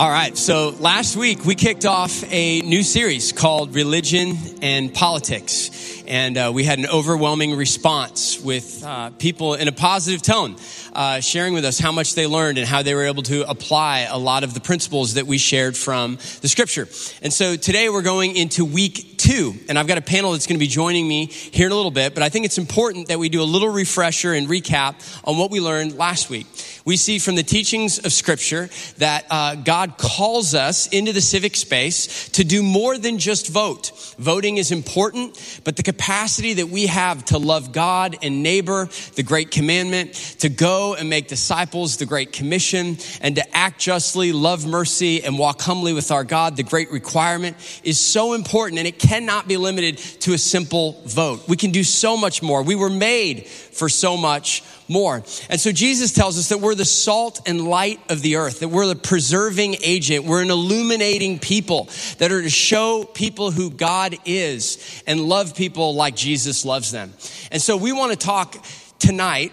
All 0.00 0.08
right, 0.08 0.34
so 0.34 0.70
last 0.80 1.14
week 1.14 1.44
we 1.44 1.54
kicked 1.54 1.84
off 1.84 2.24
a 2.32 2.62
new 2.62 2.82
series 2.82 3.32
called 3.32 3.74
Religion 3.74 4.34
and 4.62 4.94
Politics. 4.94 6.02
And 6.06 6.38
uh, 6.38 6.52
we 6.54 6.64
had 6.64 6.78
an 6.78 6.86
overwhelming 6.86 7.54
response 7.54 8.40
with 8.40 8.82
uh, 8.82 9.10
people 9.10 9.56
in 9.56 9.68
a 9.68 9.72
positive 9.72 10.22
tone, 10.22 10.56
uh, 10.94 11.20
sharing 11.20 11.52
with 11.52 11.66
us 11.66 11.78
how 11.78 11.92
much 11.92 12.14
they 12.14 12.26
learned 12.26 12.56
and 12.56 12.66
how 12.66 12.82
they 12.82 12.94
were 12.94 13.04
able 13.04 13.24
to 13.24 13.46
apply 13.46 14.08
a 14.10 14.16
lot 14.16 14.42
of 14.42 14.54
the 14.54 14.60
principles 14.60 15.14
that 15.14 15.26
we 15.26 15.36
shared 15.36 15.76
from 15.76 16.16
the 16.40 16.48
scripture. 16.48 16.88
And 17.20 17.30
so 17.30 17.56
today 17.56 17.90
we're 17.90 18.00
going 18.00 18.36
into 18.36 18.64
week 18.64 19.18
two, 19.30 19.54
and 19.68 19.78
I've 19.78 19.86
got 19.86 19.96
a 19.96 20.02
panel 20.02 20.32
that's 20.32 20.48
going 20.48 20.58
to 20.58 20.60
be 20.60 20.66
joining 20.66 21.06
me 21.06 21.26
here 21.26 21.66
in 21.66 21.72
a 21.72 21.74
little 21.76 21.92
bit, 21.92 22.14
but 22.14 22.22
I 22.24 22.30
think 22.30 22.46
it's 22.46 22.58
important 22.58 23.06
that 23.08 23.20
we 23.20 23.28
do 23.28 23.40
a 23.40 23.44
little 23.44 23.68
refresher 23.68 24.32
and 24.32 24.48
recap 24.48 24.96
on 25.22 25.38
what 25.38 25.52
we 25.52 25.60
learned 25.60 25.96
last 25.96 26.30
week. 26.30 26.48
We 26.84 26.96
see 26.96 27.20
from 27.20 27.36
the 27.36 27.44
teachings 27.44 28.04
of 28.04 28.12
scripture 28.12 28.68
that 28.98 29.26
uh, 29.30 29.54
God 29.54 29.98
calls 29.98 30.54
us 30.56 30.88
into 30.88 31.12
the 31.12 31.20
civic 31.20 31.54
space 31.54 32.28
to 32.30 32.42
do 32.42 32.60
more 32.60 32.98
than 32.98 33.18
just 33.18 33.48
vote. 33.48 33.92
Voting 34.18 34.56
is 34.56 34.72
important, 34.72 35.60
but 35.62 35.76
the 35.76 35.84
capacity 35.84 36.54
that 36.54 36.68
we 36.68 36.86
have 36.86 37.24
to 37.26 37.38
love 37.38 37.70
God 37.70 38.16
and 38.22 38.42
neighbor, 38.42 38.88
the 39.14 39.22
great 39.22 39.52
commandment, 39.52 40.14
to 40.40 40.48
go 40.48 40.94
and 40.94 41.08
make 41.08 41.28
disciples, 41.28 41.98
the 41.98 42.06
great 42.06 42.32
commission, 42.32 42.96
and 43.20 43.36
to 43.36 43.56
act 43.56 43.78
justly, 43.78 44.32
love 44.32 44.66
mercy, 44.66 45.22
and 45.22 45.38
walk 45.38 45.60
humbly 45.60 45.92
with 45.92 46.10
our 46.10 46.24
God, 46.24 46.56
the 46.56 46.64
great 46.64 46.90
requirement, 46.90 47.56
is 47.84 48.00
so 48.00 48.32
important, 48.32 48.78
and 48.80 48.88
it 48.88 48.98
cannot 49.20 49.46
be 49.46 49.58
limited 49.58 49.98
to 49.98 50.32
a 50.32 50.38
simple 50.38 50.92
vote. 51.04 51.46
We 51.46 51.58
can 51.58 51.72
do 51.72 51.84
so 51.84 52.16
much 52.16 52.42
more. 52.42 52.62
We 52.62 52.74
were 52.74 52.88
made 52.88 53.46
for 53.46 53.90
so 53.90 54.16
much 54.16 54.62
more. 54.88 55.16
And 55.50 55.60
so 55.60 55.72
Jesus 55.72 56.14
tells 56.14 56.38
us 56.38 56.48
that 56.48 56.60
we're 56.60 56.74
the 56.74 56.86
salt 56.86 57.46
and 57.46 57.68
light 57.68 58.00
of 58.10 58.22
the 58.22 58.36
earth, 58.36 58.60
that 58.60 58.68
we're 58.68 58.86
the 58.86 58.96
preserving 58.96 59.76
agent, 59.82 60.24
we're 60.24 60.40
an 60.40 60.50
illuminating 60.50 61.38
people 61.38 61.90
that 62.16 62.32
are 62.32 62.40
to 62.40 62.48
show 62.48 63.04
people 63.04 63.50
who 63.50 63.70
God 63.70 64.16
is 64.24 65.02
and 65.06 65.20
love 65.20 65.54
people 65.54 65.94
like 65.94 66.16
Jesus 66.16 66.64
loves 66.64 66.90
them. 66.90 67.12
And 67.52 67.60
so 67.60 67.76
we 67.76 67.92
want 67.92 68.12
to 68.12 68.18
talk 68.18 68.56
tonight 68.98 69.52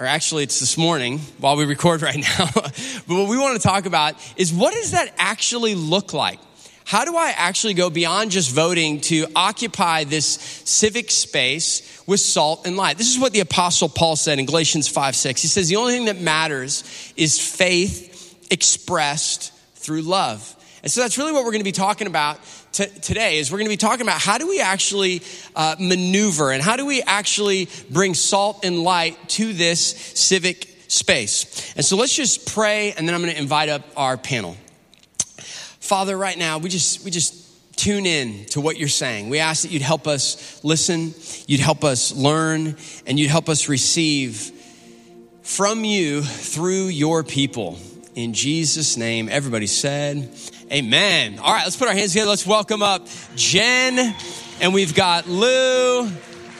or 0.00 0.06
actually 0.06 0.42
it's 0.42 0.58
this 0.58 0.76
morning 0.76 1.20
while 1.38 1.56
we 1.56 1.64
record 1.64 2.02
right 2.02 2.16
now. 2.38 2.48
but 2.52 3.06
what 3.06 3.28
we 3.28 3.38
want 3.38 3.54
to 3.54 3.62
talk 3.68 3.86
about 3.86 4.16
is 4.36 4.52
what 4.52 4.74
does 4.74 4.90
that 4.90 5.14
actually 5.16 5.76
look 5.76 6.12
like? 6.12 6.40
How 6.84 7.06
do 7.06 7.16
I 7.16 7.32
actually 7.36 7.74
go 7.74 7.88
beyond 7.88 8.30
just 8.30 8.50
voting 8.50 9.00
to 9.02 9.26
occupy 9.34 10.04
this 10.04 10.26
civic 10.26 11.10
space 11.10 12.02
with 12.06 12.20
salt 12.20 12.66
and 12.66 12.76
light? 12.76 12.98
This 12.98 13.10
is 13.10 13.18
what 13.18 13.32
the 13.32 13.40
apostle 13.40 13.88
Paul 13.88 14.16
said 14.16 14.38
in 14.38 14.44
Galatians 14.44 14.86
5 14.86 15.16
6. 15.16 15.40
He 15.40 15.48
says, 15.48 15.68
the 15.68 15.76
only 15.76 15.94
thing 15.94 16.06
that 16.06 16.20
matters 16.20 16.84
is 17.16 17.40
faith 17.40 18.50
expressed 18.50 19.52
through 19.76 20.02
love. 20.02 20.54
And 20.82 20.92
so 20.92 21.00
that's 21.00 21.16
really 21.16 21.32
what 21.32 21.44
we're 21.44 21.52
going 21.52 21.60
to 21.60 21.64
be 21.64 21.72
talking 21.72 22.06
about 22.06 22.38
t- 22.72 22.84
today 23.00 23.38
is 23.38 23.50
we're 23.50 23.56
going 23.56 23.70
to 23.70 23.72
be 23.72 23.78
talking 23.78 24.02
about 24.02 24.20
how 24.20 24.36
do 24.36 24.46
we 24.46 24.60
actually 24.60 25.22
uh, 25.56 25.76
maneuver 25.80 26.52
and 26.52 26.62
how 26.62 26.76
do 26.76 26.84
we 26.84 27.00
actually 27.00 27.70
bring 27.90 28.12
salt 28.12 28.62
and 28.66 28.80
light 28.80 29.16
to 29.30 29.54
this 29.54 29.80
civic 29.80 30.68
space. 30.88 31.72
And 31.76 31.84
so 31.84 31.96
let's 31.96 32.14
just 32.14 32.52
pray 32.52 32.92
and 32.92 33.08
then 33.08 33.14
I'm 33.14 33.22
going 33.22 33.32
to 33.32 33.40
invite 33.40 33.70
up 33.70 33.82
our 33.96 34.18
panel. 34.18 34.58
Father, 35.84 36.16
right 36.16 36.38
now, 36.38 36.56
we 36.56 36.70
just, 36.70 37.04
we 37.04 37.10
just 37.10 37.76
tune 37.76 38.06
in 38.06 38.46
to 38.46 38.62
what 38.62 38.78
you're 38.78 38.88
saying. 38.88 39.28
We 39.28 39.38
ask 39.40 39.64
that 39.64 39.70
you'd 39.70 39.82
help 39.82 40.06
us 40.06 40.64
listen, 40.64 41.12
you'd 41.46 41.60
help 41.60 41.84
us 41.84 42.10
learn, 42.10 42.76
and 43.06 43.20
you'd 43.20 43.28
help 43.28 43.50
us 43.50 43.68
receive 43.68 44.50
from 45.42 45.84
you 45.84 46.22
through 46.22 46.86
your 46.86 47.22
people. 47.22 47.78
In 48.14 48.32
Jesus' 48.32 48.96
name, 48.96 49.28
everybody 49.28 49.66
said, 49.66 50.30
Amen. 50.72 51.38
All 51.38 51.52
right, 51.52 51.64
let's 51.64 51.76
put 51.76 51.88
our 51.88 51.94
hands 51.94 52.12
together. 52.12 52.30
Let's 52.30 52.46
welcome 52.46 52.82
up 52.82 53.06
Jen, 53.36 54.16
and 54.62 54.72
we've 54.72 54.94
got 54.94 55.28
Lou, 55.28 56.10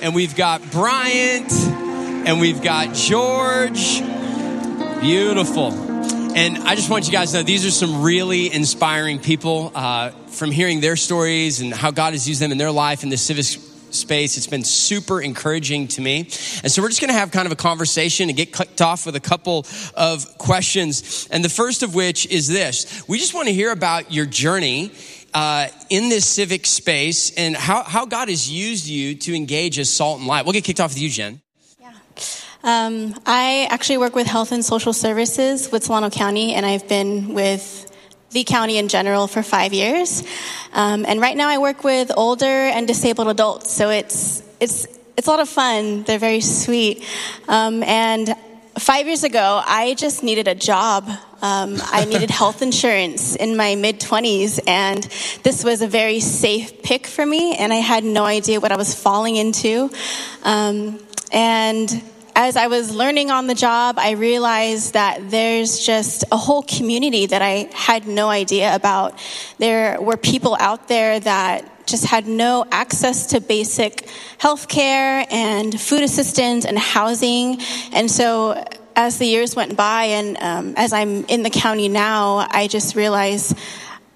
and 0.03 0.15
we've 0.15 0.37
got 0.37 0.71
Bryant, 0.71 1.51
and 1.51 2.43
we've 2.43 2.61
got 2.61 2.95
George. 2.95 4.03
Beautiful. 5.01 5.84
And 6.37 6.59
I 6.59 6.75
just 6.75 6.91
want 6.91 7.07
you 7.07 7.13
guys 7.13 7.31
to 7.31 7.39
know 7.39 7.43
these 7.45 7.65
are 7.65 7.71
some 7.71 8.03
really 8.03 8.53
inspiring 8.53 9.21
people 9.21 9.71
uh, 9.73 10.11
from 10.11 10.51
hearing 10.51 10.81
their 10.81 10.97
stories 10.97 11.61
and 11.61 11.73
how 11.73 11.93
God 11.93 12.13
has 12.13 12.29
used 12.29 12.43
them 12.43 12.51
in 12.51 12.59
their 12.59 12.73
life 12.73 13.05
in 13.05 13.09
the 13.09 13.17
civic 13.17 13.45
space. 13.45 14.37
It's 14.37 14.49
been 14.49 14.65
super 14.65 15.23
encouraging 15.23 15.87
to 15.89 16.01
me. 16.01 16.23
And 16.65 16.73
so 16.73 16.83
we're 16.83 16.89
just 16.89 17.01
going 17.01 17.13
to 17.13 17.19
have 17.19 17.31
kind 17.31 17.47
of 17.47 17.53
a 17.53 17.57
conversation 17.57 18.29
and 18.29 18.37
get 18.37 18.53
kicked 18.53 18.83
off 18.83 19.07
with 19.07 19.15
a 19.15 19.21
couple 19.21 19.65
of 19.95 20.27
questions. 20.37 21.29
And 21.31 21.45
the 21.45 21.49
first 21.49 21.85
of 21.85 21.95
which 21.95 22.27
is 22.27 22.49
this 22.49 23.07
we 23.07 23.19
just 23.19 23.33
want 23.33 23.47
to 23.47 23.55
hear 23.55 23.71
about 23.71 24.13
your 24.13 24.27
journey. 24.27 24.91
Uh, 25.33 25.67
in 25.91 26.11
this 26.11 26.25
civic 26.25 26.65
space 26.65 27.33
and 27.37 27.57
how, 27.57 27.83
how 27.83 28.07
God 28.07 28.29
has 28.29 28.49
used 28.49 28.87
you 28.87 29.17
to 29.17 29.35
engage 29.35 29.81
as 29.81 29.93
salt 29.93 30.21
and 30.21 30.29
light. 30.29 30.45
We'll 30.45 30.53
get 30.53 30.63
kicked 30.63 30.79
off 30.79 30.91
with 30.91 31.01
you, 31.01 31.09
Jen. 31.09 31.43
Um, 32.65 33.15
I 33.27 33.69
actually 33.71 33.99
work 33.99 34.15
with 34.15 34.27
Health 34.27 34.51
and 34.51 34.65
Social 34.65 34.95
Services 34.95 35.71
with 35.71 35.85
Solano 35.85 36.09
County, 36.09 36.55
and 36.55 36.65
I've 36.65 36.89
been 36.89 37.35
with 37.35 37.93
the 38.31 38.43
county 38.45 38.79
in 38.79 38.89
general 38.89 39.27
for 39.27 39.43
five 39.43 39.75
years. 39.75 40.25
Um, 40.73 41.05
and 41.07 41.21
right 41.21 41.37
now, 41.37 41.51
I 41.51 41.59
work 41.59 41.85
with 41.85 42.11
older 42.17 42.47
and 42.47 42.89
disabled 42.89 43.29
adults, 43.29 43.71
so 43.71 43.91
it's 43.91 44.43
it's 44.61 44.87
it's 45.15 45.27
a 45.27 45.31
lot 45.31 45.41
of 45.41 45.49
fun. 45.51 46.05
They're 46.05 46.19
very 46.19 46.41
sweet. 46.41 47.07
Um, 47.49 47.83
and 47.83 48.35
five 48.79 49.07
years 49.09 49.25
ago, 49.25 49.61
I 49.63 49.93
just 49.93 50.23
needed 50.23 50.49
a 50.49 50.55
job. 50.55 51.07
Um, 51.43 51.77
I 51.83 52.05
needed 52.09 52.31
health 52.31 52.63
insurance 52.63 53.37
in 53.37 53.59
my 53.59 53.75
mid 53.75 54.01
20s, 54.01 54.59
and 54.67 55.03
this 55.43 55.65
was 55.65 55.83
a 55.83 55.87
very 55.87 56.21
safe 56.21 56.83
pick 56.83 57.07
for 57.07 57.27
me, 57.27 57.57
and 57.57 57.75
I 57.75 57.77
had 57.77 58.05
no 58.05 58.25
idea 58.25 58.59
what 58.59 58.73
I 58.73 58.77
was 58.77 58.95
falling 58.95 59.37
into. 59.37 59.91
Um, 60.45 60.99
and 61.31 62.03
as 62.37 62.57
I 62.57 62.67
was 62.67 62.95
learning 62.95 63.31
on 63.31 63.47
the 63.47 63.55
job, 63.55 63.97
I 63.99 64.13
realized 64.13 64.95
that 64.95 65.31
there's 65.31 65.79
just 65.79 66.25
a 66.33 66.37
whole 66.37 66.63
community 66.63 67.27
that 67.27 67.43
I 67.43 67.69
had 67.73 68.09
no 68.09 68.29
idea 68.29 68.75
about. 68.75 69.19
There 69.59 70.01
were 70.01 70.17
people 70.17 70.57
out 70.59 70.89
there 70.89 71.21
that 71.21 71.87
just 71.87 72.07
had 72.07 72.27
no 72.27 72.67
access 72.73 73.29
to 73.29 73.41
basic 73.41 74.09
health 74.39 74.69
care 74.69 75.27
and 75.31 75.79
food 75.81 76.03
assistance 76.03 76.65
and 76.65 76.79
housing. 76.79 77.61
And 77.93 78.11
so 78.11 78.65
as 78.97 79.19
the 79.19 79.27
years 79.27 79.55
went 79.55 79.77
by 79.77 80.05
and 80.05 80.37
um, 80.39 80.75
as 80.77 80.93
I'm 80.93 81.25
in 81.27 81.43
the 81.43 81.51
county 81.51 81.89
now, 81.89 82.47
I 82.51 82.67
just 82.67 82.97
realized, 82.97 83.57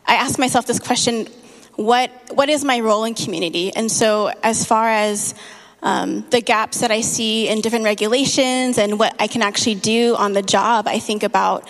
I 0.07 0.15
asked 0.15 0.39
myself 0.39 0.67
this 0.67 0.81
question, 0.81 1.28
what, 1.77 2.11
what 2.33 2.49
is 2.49 2.65
my 2.65 2.81
role 2.81 3.05
in 3.05 3.15
community? 3.15 3.73
And 3.75 3.93
so 3.93 4.33
as 4.43 4.65
far 4.65 4.89
as 4.89 5.34
um, 5.83 6.25
the 6.31 6.41
gaps 6.41 6.81
that 6.81 6.91
I 6.91 7.00
see 7.00 7.49
in 7.49 7.61
different 7.61 7.84
regulations 7.84 8.78
and 8.78 8.99
what 8.99 9.15
I 9.21 9.27
can 9.27 9.43
actually 9.43 9.77
do 9.77 10.16
on 10.16 10.33
the 10.33 10.43
job, 10.43 10.89
I 10.89 10.99
think 10.99 11.22
about 11.22 11.69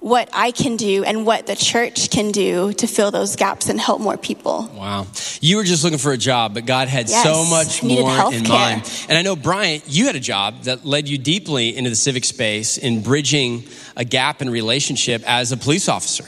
what 0.00 0.28
I 0.32 0.52
can 0.52 0.76
do 0.76 1.02
and 1.02 1.26
what 1.26 1.46
the 1.46 1.56
church 1.56 2.10
can 2.10 2.30
do 2.30 2.72
to 2.74 2.86
fill 2.86 3.10
those 3.10 3.34
gaps 3.34 3.68
and 3.68 3.80
help 3.80 4.00
more 4.00 4.16
people. 4.16 4.70
Wow. 4.72 5.08
You 5.40 5.56
were 5.56 5.64
just 5.64 5.82
looking 5.82 5.98
for 5.98 6.12
a 6.12 6.16
job, 6.16 6.54
but 6.54 6.66
God 6.66 6.86
had 6.86 7.08
yes, 7.08 7.24
so 7.24 7.44
much 7.44 7.82
more 7.82 8.32
in 8.32 8.46
mind. 8.48 8.88
And 9.08 9.18
I 9.18 9.22
know, 9.22 9.34
Bryant, 9.34 9.84
you 9.88 10.06
had 10.06 10.14
a 10.14 10.20
job 10.20 10.62
that 10.62 10.84
led 10.84 11.08
you 11.08 11.18
deeply 11.18 11.76
into 11.76 11.90
the 11.90 11.96
civic 11.96 12.24
space 12.24 12.78
in 12.78 13.02
bridging 13.02 13.64
a 13.96 14.04
gap 14.04 14.40
in 14.40 14.50
relationship 14.50 15.22
as 15.26 15.50
a 15.50 15.56
police 15.56 15.88
officer. 15.88 16.24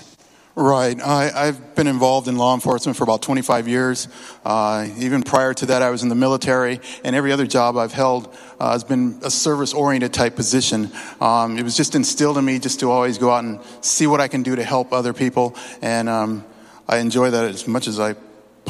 Right. 0.56 1.00
I, 1.00 1.46
have 1.46 1.76
been 1.76 1.86
involved 1.86 2.26
in 2.26 2.36
law 2.36 2.54
enforcement 2.54 2.96
for 2.98 3.04
about 3.04 3.22
25 3.22 3.68
years. 3.68 4.08
Uh, 4.44 4.88
even 4.98 5.22
prior 5.22 5.54
to 5.54 5.66
that, 5.66 5.80
I 5.80 5.90
was 5.90 6.02
in 6.02 6.08
the 6.08 6.16
military, 6.16 6.80
and 7.04 7.14
every 7.14 7.30
other 7.30 7.46
job 7.46 7.76
I've 7.76 7.92
held 7.92 8.36
uh, 8.58 8.72
has 8.72 8.82
been 8.82 9.20
a 9.22 9.30
service 9.30 9.72
oriented 9.72 10.12
type 10.12 10.34
position. 10.34 10.90
Um, 11.20 11.56
it 11.56 11.62
was 11.62 11.76
just 11.76 11.94
instilled 11.94 12.36
in 12.36 12.44
me 12.44 12.58
just 12.58 12.80
to 12.80 12.90
always 12.90 13.16
go 13.16 13.30
out 13.30 13.44
and 13.44 13.60
see 13.80 14.08
what 14.08 14.20
I 14.20 14.26
can 14.26 14.42
do 14.42 14.56
to 14.56 14.64
help 14.64 14.92
other 14.92 15.12
people, 15.12 15.54
and 15.82 16.08
um, 16.08 16.44
I 16.88 16.98
enjoy 16.98 17.30
that 17.30 17.44
as 17.44 17.68
much 17.68 17.86
as 17.86 18.00
I 18.00 18.16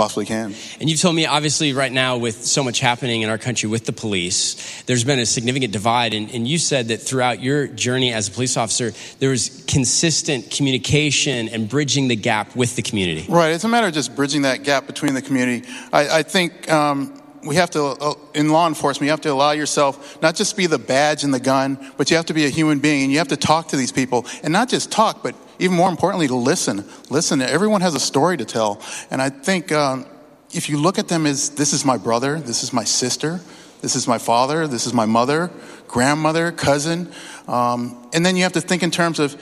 possibly 0.00 0.24
can. 0.24 0.54
And 0.80 0.88
you've 0.88 0.98
told 0.98 1.14
me, 1.14 1.26
obviously, 1.26 1.74
right 1.74 1.92
now, 1.92 2.16
with 2.16 2.46
so 2.46 2.64
much 2.64 2.80
happening 2.80 3.20
in 3.20 3.28
our 3.28 3.36
country 3.36 3.68
with 3.68 3.84
the 3.84 3.92
police, 3.92 4.82
there's 4.84 5.04
been 5.04 5.18
a 5.18 5.26
significant 5.26 5.74
divide. 5.74 6.14
And, 6.14 6.30
and, 6.30 6.48
you 6.48 6.56
said 6.56 6.88
that 6.88 7.02
throughout 7.02 7.42
your 7.42 7.66
journey 7.66 8.10
as 8.10 8.26
a 8.28 8.30
police 8.30 8.56
officer, 8.56 8.92
there 9.18 9.28
was 9.28 9.62
consistent 9.66 10.50
communication 10.50 11.50
and 11.50 11.68
bridging 11.68 12.08
the 12.08 12.16
gap 12.16 12.56
with 12.56 12.76
the 12.76 12.82
community. 12.82 13.26
Right. 13.28 13.52
It's 13.52 13.64
a 13.64 13.68
matter 13.68 13.88
of 13.88 13.92
just 13.92 14.16
bridging 14.16 14.42
that 14.42 14.62
gap 14.62 14.86
between 14.86 15.12
the 15.12 15.22
community. 15.22 15.68
I, 15.92 16.20
I 16.20 16.22
think. 16.22 16.70
Um, 16.70 17.16
we 17.42 17.56
have 17.56 17.70
to, 17.70 17.82
uh, 17.82 18.14
in 18.34 18.50
law 18.50 18.68
enforcement, 18.68 19.06
you 19.06 19.12
have 19.12 19.22
to 19.22 19.32
allow 19.32 19.52
yourself 19.52 20.20
not 20.20 20.34
just 20.34 20.58
be 20.58 20.66
the 20.66 20.78
badge 20.78 21.24
and 21.24 21.32
the 21.32 21.40
gun, 21.40 21.78
but 21.96 22.10
you 22.10 22.16
have 22.18 22.26
to 22.26 22.34
be 22.34 22.44
a 22.44 22.50
human 22.50 22.80
being 22.80 23.04
and 23.04 23.10
you 23.10 23.16
have 23.16 23.28
to 23.28 23.36
talk 23.38 23.68
to 23.68 23.78
these 23.78 23.92
people. 23.92 24.26
And 24.42 24.52
not 24.52 24.68
just 24.68 24.92
talk, 24.92 25.22
but 25.22 25.34
even 25.60 25.76
more 25.76 25.88
importantly, 25.88 26.26
to 26.26 26.34
listen. 26.34 26.84
Listen. 27.10 27.40
Everyone 27.42 27.82
has 27.82 27.94
a 27.94 28.00
story 28.00 28.36
to 28.38 28.44
tell. 28.44 28.82
And 29.10 29.22
I 29.22 29.28
think 29.28 29.70
um, 29.70 30.06
if 30.52 30.68
you 30.68 30.78
look 30.78 30.98
at 30.98 31.08
them 31.08 31.26
as 31.26 31.50
this 31.50 31.72
is 31.72 31.84
my 31.84 31.96
brother, 31.96 32.40
this 32.40 32.62
is 32.62 32.72
my 32.72 32.84
sister, 32.84 33.40
this 33.82 33.94
is 33.94 34.08
my 34.08 34.18
father, 34.18 34.66
this 34.66 34.86
is 34.86 34.92
my 34.92 35.06
mother, 35.06 35.50
grandmother, 35.86 36.50
cousin, 36.50 37.12
um, 37.46 38.08
and 38.12 38.24
then 38.24 38.36
you 38.36 38.42
have 38.42 38.52
to 38.54 38.60
think 38.60 38.82
in 38.82 38.90
terms 38.90 39.18
of 39.18 39.34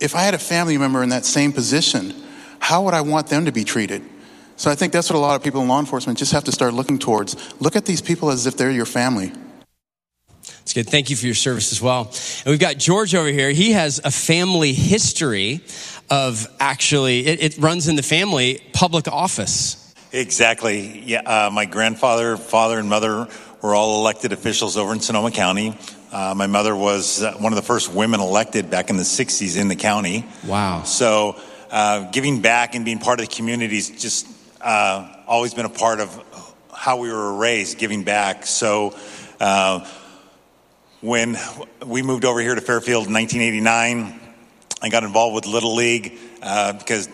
if 0.00 0.14
I 0.14 0.22
had 0.22 0.34
a 0.34 0.38
family 0.38 0.78
member 0.78 1.02
in 1.02 1.10
that 1.10 1.24
same 1.24 1.52
position, 1.52 2.14
how 2.58 2.84
would 2.84 2.94
I 2.94 3.00
want 3.02 3.28
them 3.28 3.44
to 3.44 3.52
be 3.52 3.64
treated? 3.64 4.02
So 4.56 4.70
I 4.70 4.74
think 4.74 4.92
that's 4.92 5.08
what 5.08 5.16
a 5.16 5.20
lot 5.20 5.36
of 5.36 5.42
people 5.42 5.62
in 5.62 5.68
law 5.68 5.78
enforcement 5.78 6.18
just 6.18 6.32
have 6.32 6.44
to 6.44 6.52
start 6.52 6.74
looking 6.74 6.98
towards. 6.98 7.36
Look 7.60 7.76
at 7.76 7.84
these 7.84 8.02
people 8.02 8.30
as 8.30 8.46
if 8.46 8.56
they're 8.56 8.70
your 8.70 8.86
family. 8.86 9.32
That's 10.68 10.74
good. 10.74 10.90
Thank 10.90 11.08
you 11.08 11.16
for 11.16 11.24
your 11.24 11.34
service 11.34 11.72
as 11.72 11.80
well. 11.80 12.12
And 12.44 12.50
we've 12.50 12.58
got 12.58 12.76
George 12.76 13.14
over 13.14 13.28
here. 13.30 13.52
He 13.52 13.72
has 13.72 14.02
a 14.04 14.10
family 14.10 14.74
history 14.74 15.62
of 16.10 16.46
actually, 16.60 17.26
it, 17.26 17.42
it 17.42 17.58
runs 17.58 17.88
in 17.88 17.96
the 17.96 18.02
family 18.02 18.60
public 18.74 19.08
office. 19.08 19.94
Exactly. 20.12 21.00
Yeah. 21.06 21.22
Uh, 21.22 21.48
my 21.50 21.64
grandfather, 21.64 22.36
father, 22.36 22.78
and 22.78 22.86
mother 22.86 23.28
were 23.62 23.74
all 23.74 24.00
elected 24.00 24.34
officials 24.34 24.76
over 24.76 24.92
in 24.92 25.00
Sonoma 25.00 25.30
County. 25.30 25.74
Uh, 26.12 26.34
my 26.36 26.46
mother 26.46 26.76
was 26.76 27.22
uh, 27.22 27.32
one 27.38 27.54
of 27.54 27.56
the 27.56 27.64
first 27.64 27.94
women 27.94 28.20
elected 28.20 28.68
back 28.68 28.90
in 28.90 28.98
the 28.98 29.04
60s 29.04 29.58
in 29.58 29.68
the 29.68 29.76
county. 29.76 30.26
Wow. 30.46 30.82
So, 30.82 31.40
uh, 31.70 32.10
giving 32.10 32.42
back 32.42 32.74
and 32.74 32.84
being 32.84 32.98
part 32.98 33.20
of 33.20 33.26
the 33.26 33.34
community's 33.34 33.88
just 33.88 34.26
uh, 34.60 35.16
always 35.26 35.54
been 35.54 35.64
a 35.64 35.70
part 35.70 36.00
of 36.00 36.22
how 36.74 36.98
we 36.98 37.10
were 37.10 37.32
raised, 37.32 37.78
giving 37.78 38.04
back. 38.04 38.44
So, 38.44 38.94
uh, 39.40 39.88
when 41.00 41.36
we 41.86 42.02
moved 42.02 42.24
over 42.24 42.40
here 42.40 42.54
to 42.54 42.60
Fairfield 42.60 43.06
in 43.06 43.12
1989, 43.12 44.20
I 44.82 44.88
got 44.88 45.04
involved 45.04 45.34
with 45.34 45.46
Little 45.46 45.74
League 45.74 46.18
uh, 46.42 46.72
because 46.72 47.08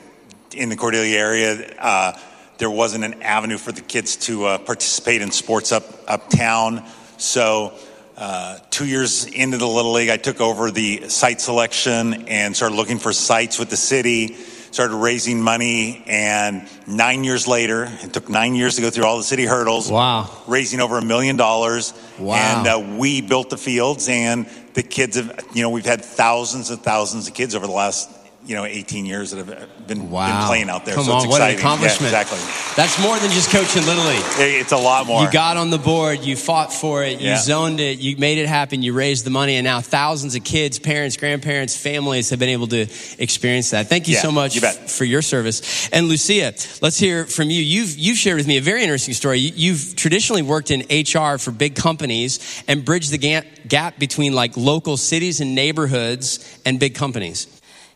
in 0.53 0.71
the 0.71 0.77
Cordelia 0.77 1.19
area, 1.19 1.77
uh, 1.79 2.19
there 2.57 2.71
wasn't 2.71 3.05
an 3.05 3.23
avenue 3.23 3.59
for 3.59 3.73
the 3.73 3.83
kids 3.83 4.17
to 4.17 4.47
uh, 4.47 4.59
participate 4.59 5.21
in 5.21 5.31
sports 5.31 5.71
up 5.71 5.85
uptown. 6.09 6.87
So, 7.19 7.75
uh, 8.17 8.59
two 8.71 8.87
years 8.87 9.27
into 9.27 9.59
the 9.59 9.67
Little 9.67 9.93
League, 9.93 10.09
I 10.09 10.17
took 10.17 10.41
over 10.41 10.71
the 10.71 11.09
site 11.09 11.41
selection 11.41 12.29
and 12.29 12.57
started 12.57 12.77
looking 12.77 12.99
for 12.99 13.13
sites 13.13 13.59
with 13.59 13.71
the 13.71 13.77
city 13.77 14.37
started 14.75 14.97
raising 14.97 15.41
money, 15.41 16.03
and 16.09 16.69
nine 16.89 17.23
years 17.23 17.47
later, 17.47 17.89
it 18.03 18.13
took 18.13 18.29
nine 18.29 18.57
years 18.57 18.75
to 18.75 18.83
go 18.83 18.91
through 18.91 19.05
all 19.05 19.17
the 19.17 19.23
city 19.23 19.45
hurdles. 19.45 19.89
Wow. 19.89 20.29
Raising 20.49 20.81
over 20.81 20.99
a 20.99 21.05
million 21.05 21.37
dollars. 21.37 21.95
Wow. 22.19 22.35
And 22.35 22.67
uh, 22.67 22.97
we 22.99 23.21
built 23.21 23.51
the 23.51 23.57
fields, 23.57 24.09
and 24.09 24.47
the 24.75 24.83
kids 24.83 25.15
have, 25.17 25.47
you 25.55 25.63
know, 25.63 25.71
we've 25.71 25.87
had 25.87 26.05
thousands 26.05 26.71
and 26.71 26.81
thousands 26.81 27.29
of 27.29 27.35
kids 27.35 27.55
over 27.55 27.69
the 27.69 27.73
last 27.73 28.11
you 28.45 28.55
know 28.55 28.65
18 28.65 29.07
years 29.07 29.31
that 29.31 29.39
have 29.47 29.87
been, 29.87 30.11
wow. 30.11 30.41
been 30.41 30.47
playing 30.49 30.71
out 30.71 30.85
there. 30.85 30.95
Come 30.95 31.05
so 31.05 31.13
on, 31.13 31.19
it's 31.19 31.27
what 31.27 31.41
an 31.41 31.49
exciting. 31.49 31.59
accomplishment! 31.61 32.13
Yeah, 32.13 32.21
exactly. 32.21 32.75
That's 32.77 33.01
more 33.03 33.19
than 33.19 33.31
just 33.31 33.51
coaching 33.51 33.85
little 33.87 34.05
league. 34.05 34.23
It's 34.39 34.73
a 34.73 34.77
lot 34.77 35.07
more. 35.07 35.23
You 35.23 35.31
got 35.31 35.57
on 35.57 35.71
the 35.71 35.79
board, 35.79 36.21
you 36.21 36.37
fought 36.37 36.73
for 36.73 37.03
it, 37.05 37.21
you 37.21 37.29
Yeah. 37.29 37.37
zoned 37.41 37.81
it, 37.81 37.99
you 37.99 38.17
made 38.17 38.39
it 38.39 38.47
happen, 38.47 38.83
you 38.83 38.93
raised 38.93 39.25
the 39.25 39.31
money, 39.31 39.57
and 39.57 39.65
now 39.65 39.81
thousands 39.81 40.35
of 40.35 40.45
kids, 40.45 40.79
parents, 40.79 41.17
grandparents, 41.17 41.77
families 41.77 42.31
have 42.31 42.39
been 42.39 42.49
able 42.51 42.67
to 42.69 42.87
experience 43.19 43.71
that. 43.71 43.89
Thank 43.89 44.09
you 44.09 44.15
Yeah, 44.15 44.23
so 44.23 44.31
much 44.33 44.57
you 44.57 44.63
f- 44.63 44.91
for 44.91 45.05
your 45.05 45.23
service. 45.23 45.89
And 45.93 46.09
Lucia, 46.09 46.53
let's 46.83 46.99
hear 46.99 47.25
from 47.27 47.51
you. 47.51 47.63
You've 47.63 47.97
you've 47.97 48.19
shared 48.19 48.37
with 48.37 48.47
me 48.47 48.57
a 48.59 48.61
very 48.63 48.83
interesting 48.83 49.15
story. 49.15 49.39
You- 49.39 49.53
You've 49.65 49.97
traditionally 49.97 50.43
worked 50.43 50.71
in 50.71 50.83
HR 50.91 51.39
for 51.39 51.51
big 51.51 51.75
companies 51.75 52.39
and 52.69 52.85
bridged 52.85 53.11
the 53.13 53.43
gap 53.69 53.99
between 53.99 54.35
like 54.35 54.57
local 54.59 54.97
cities 54.99 55.41
and 55.41 55.55
neighborhoods 55.55 56.39
and 56.67 56.79
big 56.79 56.95
companies. 56.95 57.47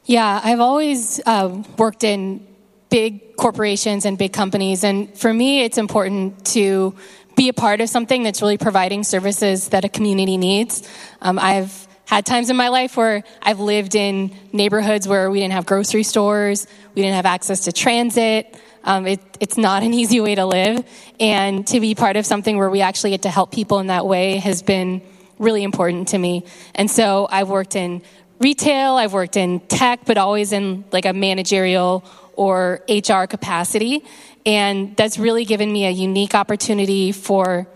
Yeah, 0.04 0.40
I've 0.42 0.60
always 0.60 1.20
uh, 1.26 1.62
worked 1.76 2.04
in 2.04 2.46
big 2.88 3.36
corporations 3.36 4.04
and 4.06 4.16
big 4.16 4.32
companies, 4.32 4.84
and 4.84 5.16
for 5.18 5.32
me, 5.32 5.62
it's 5.62 5.78
important 5.78 6.46
to 6.46 6.94
be 7.36 7.48
a 7.48 7.52
part 7.52 7.80
of 7.80 7.88
something 7.88 8.22
that's 8.22 8.42
really 8.42 8.58
providing 8.58 9.04
services 9.04 9.68
that 9.68 9.84
a 9.84 9.88
community 9.88 10.36
needs. 10.36 10.88
Um, 11.20 11.38
I've 11.38 11.86
had 12.04 12.26
times 12.26 12.50
in 12.50 12.56
my 12.56 12.68
life 12.68 12.96
where 12.96 13.22
I've 13.42 13.60
lived 13.60 13.94
in 13.94 14.34
neighborhoods 14.52 15.06
where 15.06 15.30
we 15.30 15.40
didn't 15.40 15.52
have 15.52 15.66
grocery 15.66 16.02
stores, 16.02 16.66
we 16.94 17.02
didn't 17.02 17.16
have 17.16 17.26
access 17.26 17.64
to 17.64 17.72
transit. 17.72 18.58
Um, 18.82 19.06
it, 19.06 19.20
it's 19.40 19.58
not 19.58 19.82
an 19.82 19.92
easy 20.02 20.20
way 20.20 20.34
to 20.34 20.46
live, 20.46 20.84
and 21.20 21.66
to 21.68 21.80
be 21.80 21.94
part 21.94 22.16
of 22.16 22.24
something 22.24 22.56
where 22.56 22.70
we 22.70 22.80
actually 22.80 23.10
get 23.10 23.22
to 23.22 23.30
help 23.30 23.52
people 23.52 23.78
in 23.78 23.88
that 23.88 24.06
way 24.06 24.36
has 24.36 24.62
been 24.62 25.02
really 25.38 25.62
important 25.62 26.08
to 26.08 26.18
me. 26.18 26.44
And 26.74 26.90
so 26.90 27.28
I've 27.30 27.48
worked 27.48 27.76
in 27.76 28.02
retail, 28.40 28.94
I've 28.94 29.12
worked 29.12 29.36
in 29.36 29.60
tech, 29.60 30.00
but 30.04 30.18
always 30.18 30.52
in 30.52 30.84
like 30.92 31.04
a 31.04 31.12
managerial 31.12 32.04
or 32.34 32.82
HR 32.88 33.24
capacity. 33.24 34.04
And 34.46 34.96
that's 34.96 35.18
really 35.18 35.44
given 35.44 35.72
me 35.72 35.86
a 35.86 35.90
unique 35.90 36.34
opportunity 36.34 37.12
for 37.12 37.66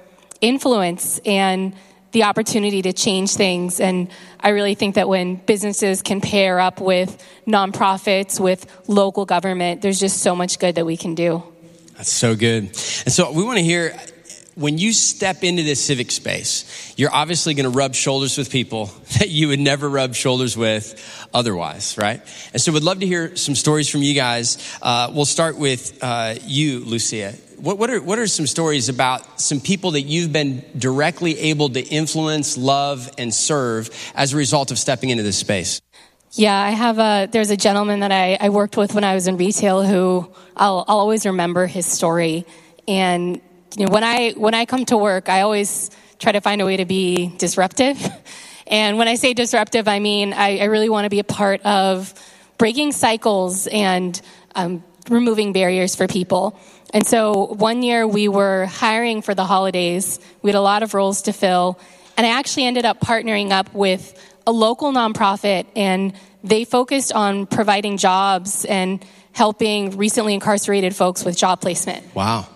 influence 0.41 1.21
and 1.25 1.75
the 2.13 2.25
opportunity 2.25 2.83
to 2.83 2.93
change 2.93 3.35
things. 3.35 3.81
And 3.81 4.09
I 4.39 4.51
really 4.51 4.75
think 4.75 4.95
that 4.95 5.09
when 5.09 5.37
businesses 5.37 6.03
can 6.03 6.21
pair 6.21 6.61
up 6.61 6.81
with 6.81 7.23
nonprofits, 7.47 8.39
with 8.39 8.67
local 8.87 9.25
government, 9.25 9.83
there's 9.83 9.99
just 9.99 10.19
so 10.19 10.37
much 10.37 10.59
good 10.59 10.75
that 10.77 10.87
we 10.87 10.97
can 10.97 11.15
do. 11.15 11.43
That's 11.97 12.13
so 12.13 12.35
good. 12.35 12.65
And 12.65 13.13
so 13.13 13.33
we 13.33 13.43
want 13.43 13.59
to 13.59 13.65
hear 13.65 13.99
when 14.55 14.79
you 14.79 14.93
step 14.93 15.43
into 15.45 15.63
this 15.63 15.83
civic 15.83 16.11
space, 16.11 16.95
you're 16.97 17.13
obviously 17.13 17.55
going 17.55 17.65
to 17.65 17.77
rub 17.77 17.95
shoulders 17.95 18.37
with 18.37 18.51
people 18.51 18.87
that 19.19 19.29
you 19.29 19.49
would 19.49 19.61
never 19.61 19.89
rub 19.89 20.15
shoulders 20.15 20.57
with 20.57 21.29
otherwise, 21.33 21.97
right? 21.97 22.21
And 22.53 22.61
so 22.61 22.73
we'd 22.73 22.83
love 22.83 23.01
to 23.01 23.07
hear 23.07 23.37
some 23.37 23.55
stories 23.55 23.89
from 23.89 24.03
you 24.03 24.15
guys. 24.15 24.59
Uh, 24.83 25.11
we'll 25.15 25.25
start 25.25 25.57
with 25.57 25.99
uh, 26.03 26.35
you, 26.43 26.81
Lucia. 26.81 27.33
What, 27.59 27.79
what, 27.79 27.91
are, 27.91 28.03
what 28.03 28.19
are 28.19 28.27
some 28.27 28.47
stories 28.47 28.89
about 28.89 29.41
some 29.41 29.61
people 29.61 29.93
that 29.93 30.03
you've 30.03 30.33
been 30.33 30.65
directly 30.77 31.39
able 31.39 31.69
to 31.71 31.81
influence, 31.81 32.59
love, 32.59 33.09
and 33.19 33.33
serve 33.33 33.89
as 34.15 34.33
a 34.33 34.37
result 34.37 34.71
of 34.71 34.79
stepping 34.79 35.11
into 35.11 35.23
this 35.23 35.39
space? 35.39 35.81
Yeah, 36.33 36.59
I 36.59 36.71
have 36.71 36.99
a. 36.99 37.29
There's 37.31 37.51
a 37.51 37.59
gentleman 37.59 38.01
that 38.01 38.11
I, 38.11 38.39
I 38.41 38.49
worked 38.49 38.79
with 38.79 38.95
when 38.95 39.05
I 39.05 39.15
was 39.15 39.29
in 39.29 39.37
retail 39.37 39.83
who 39.83 40.33
I'll, 40.57 40.83
I'll 40.89 40.97
always 40.97 41.27
remember 41.27 41.67
his 41.67 41.85
story. 41.85 42.47
And 42.89 43.41
you 43.77 43.87
know, 43.87 43.93
when 43.93 44.05
I 44.05 44.33
when 44.33 44.55
I 44.55 44.65
come 44.65 44.85
to 44.87 44.97
work, 44.97 45.29
I 45.29 45.43
always 45.43 45.91
try 46.19 46.33
to 46.33 46.41
find 46.41 46.61
a 46.61 46.67
way 46.67 46.77
to 46.77 46.85
be 46.85 47.33
disruptive. 47.39 47.99
And 48.73 48.97
when 48.97 49.07
I 49.07 49.17
say 49.17 49.35
disruptive, 49.35 49.87
I 49.87 49.99
mean 49.99 50.33
I, 50.33 50.61
I 50.61 50.65
really 50.65 50.89
want 50.89 51.05
to 51.05 51.11
be 51.11 51.19
a 51.19 51.25
part 51.25 51.61
of 51.63 52.15
breaking 52.57 52.93
cycles 52.93 53.67
and 53.67 54.19
um, 54.55 54.83
removing 55.11 55.53
barriers 55.53 55.95
for 55.95 56.07
people. 56.07 56.59
And 56.95 57.07
so 57.07 57.55
one 57.55 57.83
year 57.83 58.07
we 58.07 58.29
were 58.29 58.67
hiring 58.67 59.21
for 59.21 59.35
the 59.35 59.45
holidays. 59.45 60.21
We 60.41 60.49
had 60.49 60.57
a 60.57 60.63
lot 60.63 60.83
of 60.83 60.95
roles 60.95 61.23
to 61.23 61.33
fill. 61.33 61.79
And 62.17 62.27
I 62.27 62.39
actually 62.39 62.65
ended 62.65 62.87
up 62.87 63.01
partnering 63.01 63.51
up 63.51 63.75
with 63.75 64.19
a 64.47 64.53
local 64.53 64.93
nonprofit, 64.93 65.67
and 65.77 66.13
they 66.45 66.65
focused 66.65 67.13
on 67.13 67.47
providing 67.47 67.97
jobs 67.97 68.65
and 68.65 69.05
helping 69.33 69.97
recently 69.97 70.35
incarcerated 70.35 70.95
folks 70.95 71.25
with 71.25 71.37
job 71.37 71.61
placement. 71.61 72.15
Wow. 72.15 72.47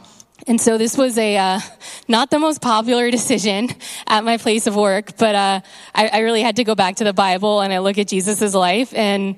And 0.49 0.61
so 0.61 0.79
this 0.79 0.97
was 0.97 1.19
a 1.19 1.37
uh, 1.37 1.61
not 2.07 2.31
the 2.31 2.39
most 2.39 2.63
popular 2.63 3.11
decision 3.19 3.69
at 4.07 4.25
my 4.25 4.37
place 4.39 4.67
of 4.67 4.77
work, 4.77 5.17
but 5.19 5.35
uh, 5.35 5.61
I, 5.95 6.09
I 6.09 6.19
really 6.21 6.43
had 6.43 6.57
to 6.57 6.65
go 6.65 6.75
back 6.75 6.97
to 6.97 7.05
the 7.05 7.13
Bible 7.13 7.61
and 7.61 7.73
I 7.73 7.79
look 7.79 7.99
at 7.99 8.09
Jesus' 8.09 8.55
life 8.55 8.95
and 8.95 9.37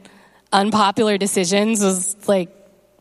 unpopular 0.52 1.18
decisions 1.18 1.82
was 1.82 2.28
like 2.28 2.50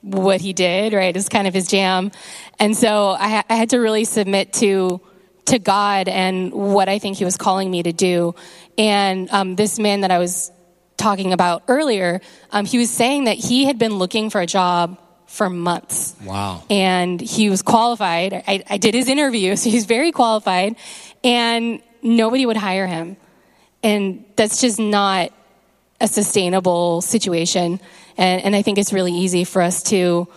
what 0.02 0.42
he 0.42 0.54
did, 0.54 0.94
right? 0.94 1.16
Is 1.16 1.28
kind 1.28 1.48
of 1.48 1.54
his 1.54 1.68
jam. 1.68 2.12
And 2.60 2.76
so 2.76 3.10
I, 3.10 3.44
I 3.50 3.56
had 3.56 3.72
to 3.72 3.80
really 3.80 4.06
submit 4.06 4.54
to 4.54 5.02
to 5.48 5.60
God 5.60 6.08
and 6.10 6.52
what 6.52 6.90
I 6.90 7.00
think 7.00 7.18
He 7.18 7.26
was 7.26 7.38
calling 7.38 7.72
me 7.72 7.84
to 7.84 7.94
do. 7.94 8.36
And 8.78 9.30
um, 9.32 9.56
this 9.56 9.80
man 9.80 10.02
that 10.02 10.12
I 10.12 10.20
was 10.20 10.52
talking 10.98 11.34
about 11.34 11.64
earlier, 11.68 12.22
um, 12.52 12.66
he 12.66 12.78
was 12.78 12.90
saying 12.90 13.26
that 13.26 13.38
he 13.38 13.66
had 13.66 13.80
been 13.80 13.98
looking 13.98 14.30
for 14.30 14.42
a 14.42 14.46
job 14.46 14.98
for 15.27 15.50
months 15.50 16.15
Wow. 16.25 16.63
and 16.69 17.19
he 17.22 17.50
was 17.50 17.62
qualified. 17.62 18.34
I, 18.48 18.63
I 18.69 18.77
did 18.77 18.93
his 18.93 19.07
interview, 19.10 19.55
so 19.55 19.69
he's 19.69 19.86
very 19.86 20.12
qualified, 20.12 20.75
and 21.24 21.81
nobody 22.01 22.46
would 22.46 22.57
hire 22.57 22.88
him. 22.88 23.17
And 23.84 24.25
that's 24.36 24.60
just 24.62 24.79
not 24.79 25.31
a 26.01 26.07
sustainable 26.07 27.01
situation. 27.01 27.79
And, 28.17 28.43
and 28.43 28.55
I 28.55 28.62
think 28.62 28.77
it's 28.77 28.91
really 28.93 29.13
easy 29.13 29.43
for 29.43 29.62
us 29.62 29.84
to 29.84 30.27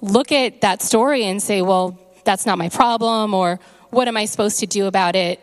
look 0.00 0.32
at 0.32 0.60
that 0.62 0.80
story 0.82 1.24
and 1.24 1.42
say, 1.42 1.60
well, 1.62 1.98
that's 2.24 2.46
not 2.46 2.56
my 2.56 2.68
problem, 2.68 3.34
or 3.34 3.60
what 3.90 4.08
am 4.08 4.16
I 4.16 4.24
supposed 4.26 4.60
to 4.60 4.66
do 4.66 4.86
about 4.86 5.16
it? 5.16 5.40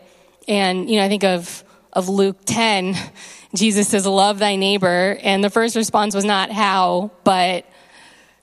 And, 0.48 0.90
you 0.90 0.96
know, 0.96 1.04
I 1.04 1.08
think 1.08 1.24
of, 1.24 1.62
of 1.92 2.08
Luke 2.08 2.38
10, 2.46 2.96
Jesus 3.54 3.88
says, 3.88 4.06
love 4.06 4.38
thy 4.38 4.56
neighbor. 4.56 5.18
And 5.22 5.44
the 5.44 5.50
first 5.50 5.76
response 5.76 6.14
was 6.14 6.24
not 6.24 6.50
how, 6.50 7.10
but 7.22 7.66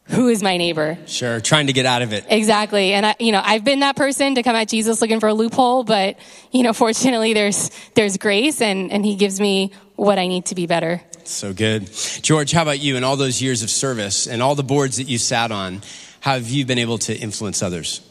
who 0.10 0.28
is 0.28 0.42
my 0.42 0.58
neighbor? 0.58 0.98
Sure. 1.06 1.40
Trying 1.40 1.68
to 1.68 1.74
get 1.74 1.86
out 1.86 2.02
of 2.02 2.14
it. 2.14 2.26
Exactly. 2.30 2.94
And 2.94 3.06
I, 3.06 3.16
you 3.20 3.32
know, 3.32 3.42
I've 3.44 3.64
been 3.64 3.82
that 3.82 3.96
person 3.96 4.36
to 4.36 4.44
come 4.44 4.56
at 4.56 4.68
Jesus 4.68 5.02
looking 5.02 5.20
for 5.20 5.30
a 5.30 5.34
loophole, 5.34 5.84
but, 5.84 6.18
you 6.52 6.64
know, 6.64 6.74
fortunately 6.86 7.34
there's, 7.34 7.70
there's 7.94 8.18
grace 8.18 8.62
and, 8.62 8.92
and 8.92 9.06
he 9.06 9.16
gives 9.16 9.40
me 9.40 9.72
what 9.96 10.18
I 10.18 10.28
need 10.28 10.48
to 10.48 10.56
be 10.56 10.66
better. 10.66 11.02
So 11.26 11.54
good. 11.54 11.90
George, 12.22 12.52
how 12.52 12.64
about 12.64 12.80
you 12.80 12.96
and 12.96 13.06
all 13.06 13.18
those 13.18 13.40
years 13.40 13.62
of 13.62 13.70
service 13.70 14.26
and 14.26 14.42
all 14.42 14.56
the 14.56 14.64
boards 14.64 14.98
that 14.98 15.04
you 15.04 15.20
sat 15.20 15.52
on? 15.52 15.82
How 16.22 16.34
have 16.34 16.50
you 16.50 16.66
been 16.66 16.80
able 16.80 16.98
to 17.00 17.16
influence 17.16 17.62
others? 17.62 18.02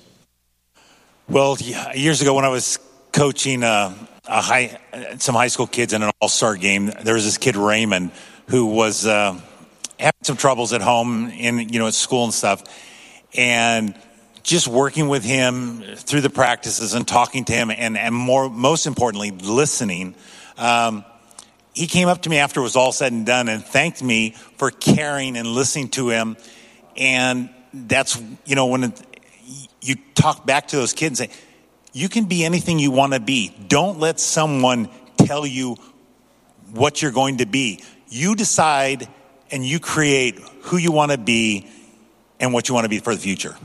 Well, 1.28 1.56
years 1.94 2.22
ago 2.22 2.32
when 2.34 2.44
I 2.44 2.48
was 2.48 2.78
coaching 3.12 3.64
uh, 3.64 3.92
a 4.26 4.40
high, 4.40 4.78
some 5.18 5.34
high 5.34 5.48
school 5.48 5.66
kids 5.66 5.92
in 5.92 6.02
an 6.02 6.10
all-star 6.20 6.56
game, 6.56 6.92
there 7.02 7.14
was 7.14 7.24
this 7.24 7.38
kid 7.38 7.56
Raymond 7.56 8.12
who 8.46 8.66
was 8.66 9.04
uh, 9.04 9.38
having 9.98 10.22
some 10.22 10.36
troubles 10.36 10.72
at 10.72 10.80
home 10.80 11.30
and 11.34 11.72
you 11.72 11.78
know 11.78 11.86
at 11.86 11.94
school 11.94 12.24
and 12.24 12.34
stuff, 12.34 12.62
and 13.34 13.94
just 14.42 14.68
working 14.68 15.08
with 15.08 15.24
him 15.24 15.82
through 15.96 16.22
the 16.22 16.30
practices 16.30 16.94
and 16.94 17.06
talking 17.06 17.44
to 17.44 17.52
him, 17.52 17.70
and 17.70 17.96
and 17.98 18.14
more 18.14 18.48
most 18.48 18.86
importantly, 18.86 19.30
listening. 19.30 20.14
Um, 20.56 21.04
he 21.78 21.86
came 21.86 22.08
up 22.08 22.22
to 22.22 22.30
me 22.30 22.38
after 22.38 22.58
it 22.58 22.64
was 22.64 22.74
all 22.74 22.90
said 22.90 23.12
and 23.12 23.24
done 23.24 23.48
and 23.48 23.64
thanked 23.64 24.02
me 24.02 24.30
for 24.56 24.72
caring 24.72 25.36
and 25.36 25.46
listening 25.46 25.88
to 25.90 26.08
him. 26.08 26.36
And 26.96 27.50
that's, 27.72 28.20
you 28.44 28.56
know, 28.56 28.66
when 28.66 28.84
it, 28.84 29.00
you 29.80 29.94
talk 30.16 30.44
back 30.44 30.68
to 30.68 30.76
those 30.76 30.92
kids 30.92 31.20
and 31.20 31.30
say, 31.30 31.36
you 31.92 32.08
can 32.08 32.24
be 32.24 32.44
anything 32.44 32.80
you 32.80 32.90
want 32.90 33.12
to 33.12 33.20
be. 33.20 33.54
Don't 33.68 34.00
let 34.00 34.18
someone 34.18 34.88
tell 35.18 35.46
you 35.46 35.76
what 36.72 37.00
you're 37.00 37.12
going 37.12 37.38
to 37.38 37.46
be. 37.46 37.82
You 38.08 38.34
decide 38.34 39.08
and 39.50 39.64
you 39.64 39.80
create 39.80 40.38
who 40.62 40.76
you 40.76 40.92
want 40.92 41.12
to 41.12 41.18
be 41.18 41.66
and 42.40 42.52
what 42.52 42.68
you 42.68 42.74
want 42.74 42.84
to 42.84 42.88
be 42.88 42.98
for 42.98 43.14
the 43.14 43.20
future. 43.20 43.56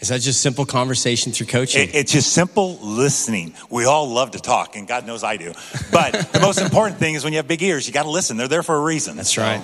Is 0.00 0.08
that 0.08 0.20
just 0.20 0.42
simple 0.42 0.66
conversation 0.66 1.32
through 1.32 1.46
coaching? 1.46 1.88
It, 1.88 1.94
it's 1.94 2.12
just 2.12 2.32
simple 2.32 2.78
listening. 2.80 3.54
We 3.70 3.84
all 3.84 4.08
love 4.08 4.32
to 4.32 4.38
talk, 4.38 4.76
and 4.76 4.86
God 4.86 5.06
knows 5.06 5.22
I 5.22 5.36
do. 5.36 5.52
But 5.90 6.12
the 6.32 6.40
most 6.40 6.60
important 6.60 6.98
thing 6.98 7.14
is 7.14 7.24
when 7.24 7.32
you 7.32 7.38
have 7.38 7.48
big 7.48 7.62
ears, 7.62 7.86
you 7.86 7.92
got 7.92 8.02
to 8.02 8.10
listen. 8.10 8.36
They're 8.36 8.48
there 8.48 8.62
for 8.62 8.76
a 8.76 8.82
reason. 8.82 9.16
That's 9.16 9.38
right. 9.38 9.62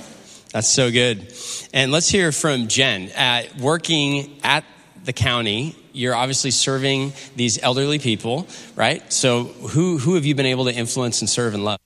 That's 0.53 0.69
so 0.69 0.91
good. 0.91 1.33
And 1.73 1.93
let's 1.93 2.09
hear 2.09 2.33
from 2.33 2.69
Jen. 2.69 3.11
At 3.11 3.57
working 3.59 4.39
at 4.43 4.65
the 5.05 5.12
county, 5.12 5.77
you're 5.93 6.15
obviously 6.15 6.50
serving 6.50 7.12
these 7.37 7.62
elderly 7.62 7.99
people, 7.99 8.47
right? 8.77 9.12
So 9.12 9.45
who 9.45 9.99
who 9.99 10.15
have 10.15 10.25
you 10.25 10.35
been 10.35 10.47
able 10.47 10.65
to 10.67 10.75
influence 10.75 11.21
and 11.21 11.29
serve 11.29 11.55
and 11.55 11.65
love? 11.65 11.79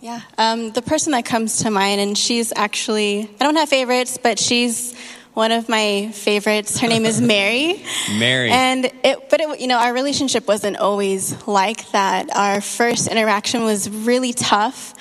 Yeah, 0.00 0.20
um, 0.38 0.70
the 0.72 0.82
person 0.82 1.12
that 1.12 1.24
comes 1.26 1.58
to 1.58 1.70
mind, 1.70 2.00
and 2.00 2.16
she's 2.16 2.52
actually 2.56 3.30
I 3.40 3.44
don't 3.44 3.56
have 3.56 3.68
favorites, 3.68 4.18
but 4.22 4.38
she's 4.38 4.94
one 5.34 5.52
of 5.52 5.68
my 5.68 6.10
favorites. 6.12 6.78
Her 6.78 6.88
name 6.88 7.04
is 7.04 7.20
Mary. 7.34 7.82
Mary. 8.18 8.50
And 8.50 8.86
it, 9.04 9.30
but 9.30 9.40
it, 9.40 9.60
you 9.60 9.66
know, 9.66 9.78
our 9.78 9.92
relationship 9.92 10.48
wasn't 10.48 10.78
always 10.78 11.46
like 11.46 11.90
that. 11.92 12.34
Our 12.34 12.60
first 12.60 13.08
interaction 13.08 13.64
was 13.64 13.88
really 13.88 14.32
tough. 14.32 14.94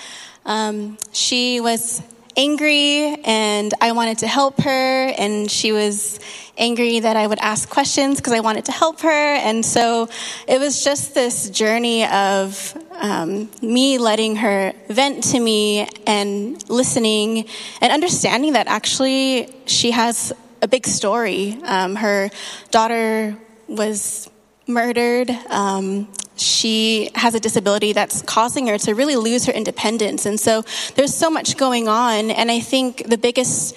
Um, 0.46 0.98
she 1.12 1.60
was 1.62 2.02
angry 2.40 3.18
and 3.26 3.74
I 3.82 3.92
wanted 3.92 4.20
to 4.20 4.28
help 4.28 4.62
her 4.62 5.08
and 5.24 5.52
she 5.52 5.74
was 5.74 6.22
angry 6.58 7.02
that 7.02 7.18
I 7.18 7.28
would 7.28 7.40
ask 7.40 7.70
questions 7.70 8.16
because 8.16 8.32
I 8.32 8.40
wanted 8.40 8.64
to 8.66 8.72
help 8.72 9.02
her. 9.02 9.36
And 9.48 9.66
so 9.66 10.08
it 10.48 10.58
was 10.58 10.82
just 10.82 11.14
this 11.14 11.50
journey 11.50 12.06
of 12.06 12.74
um, 12.94 13.50
me 13.62 13.98
letting 13.98 14.38
her 14.38 14.72
vent 14.88 15.24
to 15.32 15.40
me 15.40 15.90
and 16.08 16.64
listening 16.70 17.46
and 17.82 17.92
understanding 17.92 18.54
that 18.54 18.68
actually 18.68 19.54
she 19.66 19.92
has 19.92 20.32
a 20.62 20.68
big 20.70 20.88
story. 20.88 21.58
Um, 21.64 21.98
her 21.98 22.30
daughter 22.72 23.38
was 23.68 24.30
murdered. 24.66 25.30
Um, 25.50 26.08
she 26.40 27.10
has 27.16 27.36
a 27.36 27.40
disability 27.40 27.94
that's 27.94 28.22
causing 28.22 28.68
her 28.68 28.78
to 28.80 28.96
really 28.96 29.16
lose 29.16 29.46
her 29.46 29.54
independence. 29.54 30.26
And 30.26 30.40
so 30.40 30.64
there's 30.96 31.14
so 31.14 31.30
much 31.30 31.58
going 31.58 31.88
on. 31.88 32.32
And 32.32 32.50
I 32.50 32.60
think 32.60 33.08
the 33.08 33.18
biggest 33.18 33.76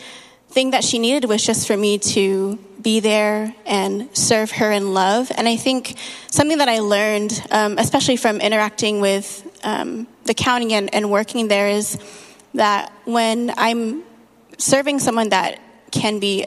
thing 0.48 0.70
that 0.72 0.84
she 0.84 0.98
needed 0.98 1.24
was 1.24 1.44
just 1.44 1.66
for 1.66 1.76
me 1.76 1.98
to 1.98 2.58
be 2.80 3.00
there 3.00 3.54
and 3.64 4.14
serve 4.16 4.50
her 4.52 4.70
in 4.70 4.92
love. 4.92 5.30
And 5.34 5.48
I 5.48 5.56
think 5.56 5.96
something 6.28 6.58
that 6.58 6.68
I 6.68 6.80
learned, 6.80 7.42
um, 7.50 7.78
especially 7.78 8.16
from 8.16 8.40
interacting 8.40 9.00
with 9.00 9.48
um, 9.64 10.06
the 10.24 10.34
county 10.34 10.74
and, 10.74 10.94
and 10.94 11.10
working 11.10 11.48
there, 11.48 11.68
is 11.68 11.98
that 12.54 12.92
when 13.04 13.52
I'm 13.56 14.02
serving 14.58 14.98
someone 14.98 15.30
that 15.30 15.60
can 15.90 16.18
be 16.18 16.46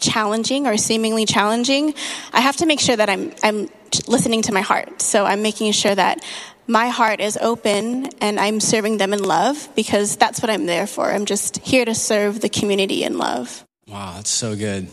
challenging 0.00 0.66
or 0.66 0.76
seemingly 0.76 1.26
challenging, 1.26 1.94
I 2.32 2.40
have 2.40 2.56
to 2.58 2.66
make 2.66 2.78
sure 2.78 2.96
that 2.96 3.10
I'm, 3.10 3.32
I'm 3.42 3.68
listening 4.06 4.42
to 4.42 4.52
my 4.52 4.60
heart. 4.60 5.02
So 5.02 5.24
I'm 5.24 5.42
making 5.42 5.72
sure 5.72 5.94
that 5.94 6.24
my 6.66 6.88
heart 6.88 7.20
is 7.20 7.38
open 7.40 8.10
and 8.20 8.38
I'm 8.38 8.60
serving 8.60 8.98
them 8.98 9.12
in 9.12 9.22
love 9.22 9.68
because 9.74 10.16
that's 10.16 10.42
what 10.42 10.50
I'm 10.50 10.66
there 10.66 10.86
for. 10.86 11.10
I'm 11.10 11.24
just 11.24 11.58
here 11.58 11.84
to 11.84 11.94
serve 11.94 12.40
the 12.40 12.48
community 12.48 13.02
in 13.02 13.16
love. 13.16 13.64
Wow, 13.88 14.12
that's 14.16 14.28
so 14.28 14.54
good. 14.54 14.86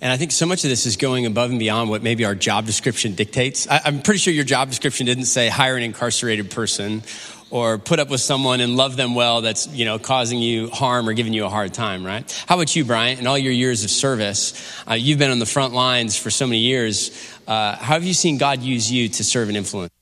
And 0.00 0.12
I 0.12 0.16
think 0.16 0.32
so 0.32 0.44
much 0.44 0.64
of 0.64 0.70
this 0.70 0.84
is 0.84 0.96
going 0.96 1.24
above 1.24 1.50
and 1.50 1.58
beyond 1.60 1.88
what 1.88 2.02
maybe 2.02 2.24
our 2.24 2.34
job 2.34 2.66
description 2.66 3.14
dictates. 3.14 3.68
I, 3.68 3.80
am 3.84 4.02
pretty 4.02 4.18
sure 4.18 4.32
your 4.32 4.44
job 4.44 4.68
description 4.70 5.06
didn't 5.06 5.26
say 5.26 5.48
hire 5.48 5.76
an 5.76 5.84
incarcerated 5.84 6.50
person 6.50 7.04
or 7.50 7.78
put 7.78 8.00
up 8.00 8.08
with 8.08 8.20
someone 8.20 8.60
and 8.60 8.76
love 8.76 8.96
them 8.96 9.14
well 9.14 9.40
that's, 9.40 9.68
you 9.68 9.84
know, 9.84 9.98
causing 9.98 10.40
you 10.40 10.68
harm 10.70 11.08
or 11.08 11.12
giving 11.12 11.32
you 11.32 11.44
a 11.44 11.48
hard 11.48 11.74
time, 11.74 12.04
right? 12.04 12.44
How 12.48 12.56
about 12.56 12.74
you, 12.74 12.84
Bryant? 12.84 13.20
In 13.20 13.26
all 13.26 13.38
your 13.38 13.52
years 13.52 13.84
of 13.84 13.90
service, 13.90 14.54
uh, 14.88 14.94
you've 14.94 15.18
been 15.18 15.30
on 15.30 15.38
the 15.38 15.46
front 15.46 15.74
lines 15.74 16.16
for 16.16 16.30
so 16.30 16.46
many 16.46 16.58
years. 16.58 17.10
Uh, 17.50 17.74
how 17.74 17.94
have 17.94 18.04
you 18.04 18.14
seen 18.14 18.38
God 18.38 18.62
use 18.62 18.92
you 18.92 19.08
to 19.08 19.24
serve 19.24 19.48
and 19.48 19.56
influence? 19.56 19.92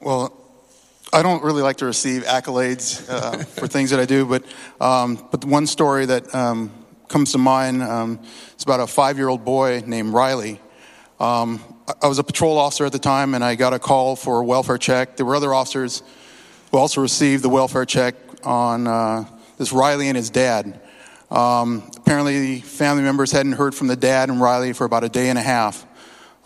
Well, 0.00 0.36
I 1.12 1.22
don't 1.22 1.40
really 1.44 1.62
like 1.62 1.76
to 1.76 1.86
receive 1.86 2.24
accolades 2.24 3.08
uh, 3.08 3.44
for 3.44 3.68
things 3.68 3.90
that 3.90 4.00
I 4.00 4.06
do, 4.06 4.26
but 4.26 4.42
um, 4.80 5.24
but 5.30 5.44
one 5.44 5.68
story 5.68 6.06
that 6.06 6.34
um, 6.34 6.72
comes 7.06 7.30
to 7.30 7.38
mind 7.38 7.80
um, 7.84 8.18
is 8.56 8.64
about 8.64 8.80
a 8.80 8.88
five-year-old 8.88 9.44
boy 9.44 9.84
named 9.86 10.14
Riley. 10.14 10.60
Um, 11.20 11.62
I 12.02 12.08
was 12.08 12.18
a 12.18 12.24
patrol 12.24 12.58
officer 12.58 12.84
at 12.84 12.90
the 12.90 12.98
time, 12.98 13.36
and 13.36 13.44
I 13.44 13.54
got 13.54 13.72
a 13.72 13.78
call 13.78 14.16
for 14.16 14.40
a 14.40 14.44
welfare 14.44 14.76
check. 14.76 15.16
There 15.16 15.26
were 15.26 15.36
other 15.36 15.54
officers 15.54 16.02
who 16.72 16.78
also 16.78 17.02
received 17.02 17.44
the 17.44 17.48
welfare 17.48 17.84
check 17.84 18.16
on 18.42 18.88
uh, 18.88 19.26
this 19.58 19.72
Riley 19.72 20.08
and 20.08 20.16
his 20.16 20.28
dad. 20.28 20.80
Um, 21.30 21.88
apparently, 21.96 22.40
the 22.40 22.60
family 22.62 23.04
members 23.04 23.30
hadn't 23.30 23.52
heard 23.52 23.76
from 23.76 23.86
the 23.86 23.94
dad 23.94 24.28
and 24.28 24.40
Riley 24.40 24.72
for 24.72 24.84
about 24.84 25.04
a 25.04 25.08
day 25.08 25.28
and 25.28 25.38
a 25.38 25.42
half. 25.42 25.85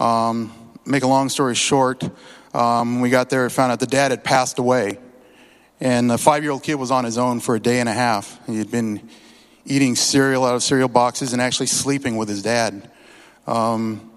Um, 0.00 0.52
make 0.86 1.02
a 1.02 1.06
long 1.06 1.28
story 1.28 1.54
short, 1.54 2.02
um, 2.54 3.00
we 3.02 3.10
got 3.10 3.28
there, 3.28 3.44
we 3.44 3.50
found 3.50 3.70
out 3.70 3.80
the 3.80 3.86
dad 3.86 4.10
had 4.10 4.24
passed 4.24 4.58
away. 4.58 4.98
And 5.78 6.10
the 6.10 6.18
five 6.18 6.42
year 6.42 6.52
old 6.52 6.62
kid 6.62 6.74
was 6.76 6.90
on 6.90 7.04
his 7.04 7.18
own 7.18 7.40
for 7.40 7.54
a 7.54 7.60
day 7.60 7.80
and 7.80 7.88
a 7.88 7.92
half. 7.92 8.38
He 8.46 8.58
had 8.58 8.70
been 8.70 9.08
eating 9.66 9.94
cereal 9.94 10.44
out 10.44 10.54
of 10.54 10.62
cereal 10.62 10.88
boxes 10.88 11.32
and 11.32 11.40
actually 11.40 11.66
sleeping 11.66 12.16
with 12.16 12.28
his 12.28 12.42
dad. 12.42 12.90
Um, 13.46 14.10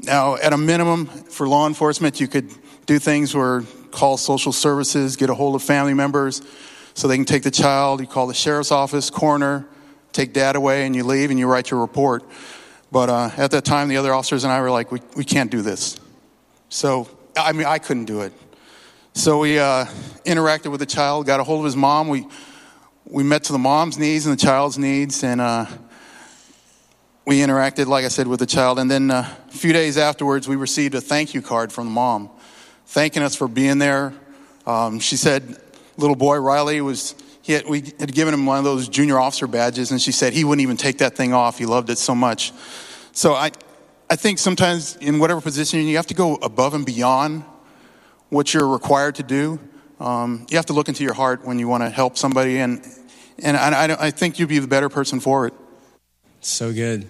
now, 0.00 0.36
at 0.36 0.52
a 0.52 0.58
minimum, 0.58 1.06
for 1.06 1.48
law 1.48 1.66
enforcement, 1.66 2.20
you 2.20 2.28
could 2.28 2.50
do 2.86 2.98
things 2.98 3.34
where 3.34 3.62
call 3.90 4.16
social 4.16 4.52
services, 4.52 5.16
get 5.16 5.30
a 5.30 5.34
hold 5.34 5.54
of 5.54 5.62
family 5.62 5.94
members 5.94 6.42
so 6.94 7.08
they 7.08 7.16
can 7.16 7.24
take 7.24 7.42
the 7.42 7.50
child. 7.50 8.00
You 8.00 8.06
call 8.06 8.26
the 8.26 8.34
sheriff's 8.34 8.72
office, 8.72 9.08
coroner, 9.08 9.66
take 10.12 10.32
dad 10.32 10.56
away, 10.56 10.84
and 10.84 10.96
you 10.96 11.04
leave 11.04 11.30
and 11.30 11.38
you 11.38 11.46
write 11.46 11.70
your 11.70 11.80
report. 11.80 12.24
But 12.90 13.10
uh, 13.10 13.30
at 13.36 13.50
that 13.50 13.64
time, 13.64 13.88
the 13.88 13.96
other 13.96 14.14
officers 14.14 14.44
and 14.44 14.52
I 14.52 14.60
were 14.60 14.70
like, 14.70 14.90
we, 14.90 15.00
we 15.16 15.24
can't 15.24 15.50
do 15.50 15.62
this. 15.62 15.98
So, 16.68 17.08
I 17.36 17.52
mean, 17.52 17.66
I 17.66 17.78
couldn't 17.78 18.06
do 18.06 18.22
it. 18.22 18.32
So 19.14 19.40
we 19.40 19.58
uh, 19.58 19.86
interacted 20.24 20.70
with 20.70 20.80
the 20.80 20.86
child, 20.86 21.26
got 21.26 21.40
a 21.40 21.44
hold 21.44 21.60
of 21.60 21.64
his 21.64 21.76
mom. 21.76 22.08
We, 22.08 22.26
we 23.04 23.22
met 23.22 23.44
to 23.44 23.52
the 23.52 23.58
mom's 23.58 23.98
needs 23.98 24.26
and 24.26 24.38
the 24.38 24.40
child's 24.40 24.78
needs, 24.78 25.24
and 25.24 25.40
uh, 25.40 25.66
we 27.26 27.40
interacted, 27.40 27.86
like 27.86 28.04
I 28.04 28.08
said, 28.08 28.26
with 28.26 28.40
the 28.40 28.46
child. 28.46 28.78
And 28.78 28.90
then 28.90 29.10
uh, 29.10 29.28
a 29.48 29.52
few 29.52 29.72
days 29.72 29.98
afterwards, 29.98 30.48
we 30.48 30.56
received 30.56 30.94
a 30.94 31.00
thank 31.00 31.34
you 31.34 31.42
card 31.42 31.72
from 31.72 31.86
the 31.86 31.92
mom 31.92 32.30
thanking 32.88 33.22
us 33.22 33.34
for 33.34 33.48
being 33.48 33.78
there. 33.78 34.14
Um, 34.66 34.98
she 34.98 35.16
said, 35.16 35.60
little 35.98 36.16
boy 36.16 36.38
Riley 36.38 36.80
was, 36.80 37.14
he 37.48 37.54
had, 37.54 37.66
we 37.66 37.80
had 37.98 38.12
given 38.12 38.34
him 38.34 38.44
one 38.44 38.58
of 38.58 38.64
those 38.64 38.90
junior 38.90 39.18
officer 39.18 39.46
badges, 39.46 39.90
and 39.90 40.02
she 40.02 40.12
said 40.12 40.34
he 40.34 40.44
wouldn't 40.44 40.62
even 40.62 40.76
take 40.76 40.98
that 40.98 41.16
thing 41.16 41.32
off. 41.32 41.56
He 41.56 41.64
loved 41.64 41.88
it 41.88 41.96
so 41.96 42.14
much. 42.14 42.52
So 43.12 43.32
I, 43.32 43.52
I 44.10 44.16
think 44.16 44.38
sometimes 44.38 44.96
in 44.96 45.18
whatever 45.18 45.40
position 45.40 45.80
you 45.80 45.96
have 45.96 46.08
to 46.08 46.14
go 46.14 46.34
above 46.34 46.74
and 46.74 46.84
beyond 46.84 47.44
what 48.28 48.52
you're 48.52 48.68
required 48.68 49.14
to 49.14 49.22
do. 49.22 49.58
Um, 49.98 50.46
you 50.50 50.58
have 50.58 50.66
to 50.66 50.74
look 50.74 50.88
into 50.88 51.02
your 51.02 51.14
heart 51.14 51.42
when 51.46 51.58
you 51.58 51.68
want 51.68 51.82
to 51.84 51.88
help 51.88 52.18
somebody, 52.18 52.58
and 52.58 52.86
and 53.42 53.56
I, 53.56 53.96
I 53.98 54.10
think 54.10 54.38
you'd 54.38 54.50
be 54.50 54.58
the 54.58 54.68
better 54.68 54.90
person 54.90 55.18
for 55.18 55.46
it. 55.46 55.54
So 56.40 56.70
good. 56.70 57.08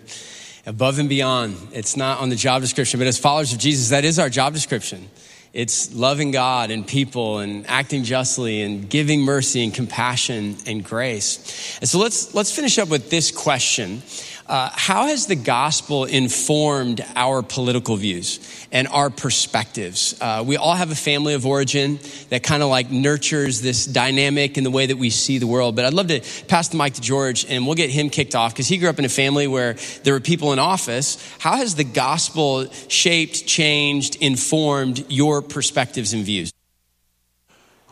Above 0.67 1.01
and 1.01 1.09
beyond. 1.09 1.57
It's 1.73 1.97
not 1.97 2.21
on 2.21 2.29
the 2.29 2.37
job 2.37 2.63
description, 2.63 3.01
but 3.01 3.09
as 3.09 3.19
followers 3.19 3.53
of 3.53 3.59
Jesus, 3.59 3.89
that 3.89 4.05
is 4.05 4.21
our 4.21 4.29
job 4.29 4.55
description. 4.55 5.11
It's 5.53 5.95
loving 5.95 6.31
God 6.31 6.71
and 6.71 6.87
people 6.87 7.39
and 7.39 7.67
acting 7.67 8.05
justly 8.05 8.63
and 8.63 8.89
giving 8.89 9.23
mercy 9.23 9.65
and 9.65 9.73
compassion 9.73 10.57
and 10.67 10.85
grace. 10.85 11.79
And 11.81 11.89
so 11.89 11.99
let's, 11.99 12.35
let's 12.35 12.55
finish 12.55 12.79
up 12.79 12.89
with 12.89 13.11
this 13.11 13.31
question. 13.31 14.03
Uh, 14.49 14.71
how 14.73 15.07
has 15.09 15.27
the 15.27 15.37
gospel 15.37 16.07
informed 16.07 17.05
our 17.15 17.43
political 17.43 17.97
views 17.97 18.41
and 18.73 18.89
our 18.89 19.11
perspectives? 19.11 20.19
Uh, 20.23 20.43
we 20.47 20.57
all 20.57 20.75
have 20.75 20.91
a 20.91 20.95
family 20.95 21.35
of 21.35 21.45
origin 21.45 21.99
that 22.31 22.43
kind 22.43 22.63
of 22.63 22.71
like 22.71 22.91
nurtures 22.91 23.61
this 23.61 23.85
dynamic 23.85 24.57
in 24.57 24.65
the 24.65 24.71
way 24.71 24.87
that 24.87 24.97
we 24.97 25.11
see 25.11 25.37
the 25.37 25.47
world. 25.47 25.77
But 25.77 25.85
I'd 25.85 25.93
love 25.93 26.07
to 26.07 26.23
pass 26.47 26.69
the 26.69 26.79
mic 26.79 26.95
to 26.95 27.03
George 27.03 27.45
and 27.45 27.67
we'll 27.67 27.75
get 27.75 27.91
him 27.91 28.09
kicked 28.09 28.35
off 28.35 28.55
because 28.55 28.69
he 28.69 28.79
grew 28.79 28.89
up 28.89 28.99
in 28.99 29.05
a 29.05 29.11
family 29.11 29.47
where 29.47 29.77
there 30.03 30.15
were 30.15 30.21
people 30.21 30.55
in 30.55 30.59
office. 30.59 31.23
How 31.39 31.57
has 31.57 31.75
the 31.75 31.85
gospel 31.85 32.73
shaped, 32.89 33.47
changed, 33.47 34.17
informed 34.17 35.05
your 35.11 35.43
perspectives 35.43 36.15
and 36.15 36.25
views? 36.25 36.55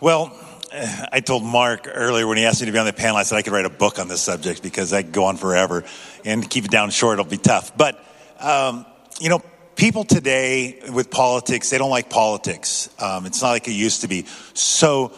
Well, 0.01 0.35
I 1.13 1.21
told 1.21 1.43
Mark 1.43 1.89
earlier 1.91 2.27
when 2.27 2.37
he 2.37 2.45
asked 2.45 2.61
me 2.61 2.67
to 2.67 2.73
be 2.73 2.79
on 2.79 2.85
the 2.85 2.93
panel, 2.93 3.17
I 3.17 3.23
said 3.23 3.37
I 3.37 3.43
could 3.43 3.53
write 3.53 3.65
a 3.65 3.71
book 3.71 3.99
on 3.99 4.09
this 4.09 4.21
subject 4.21 4.63
because 4.63 4.93
I 4.93 5.03
could 5.03 5.13
go 5.13 5.25
on 5.25 5.39
forever 5.39 5.85
and 6.25 6.49
keep 6.49 6.67
it 6.67 6.71
down 6.71 6.91
short, 6.91 7.19
it'll 7.19 7.31
be 7.31 7.39
tough. 7.39 7.77
But, 7.77 8.05
um, 8.41 8.85
you 9.19 9.31
know, 9.31 9.41
people 9.75 10.05
today 10.05 10.81
with 10.93 11.11
politics, 11.11 11.71
they 11.71 11.79
don't 11.79 11.91
like 11.91 12.11
politics. 12.11 12.91
Um, 12.99 13.25
it's 13.25 13.41
not 13.41 13.51
like 13.51 13.69
it 13.69 13.73
used 13.73 14.03
to 14.03 14.09
be. 14.09 14.27
So, 14.53 15.13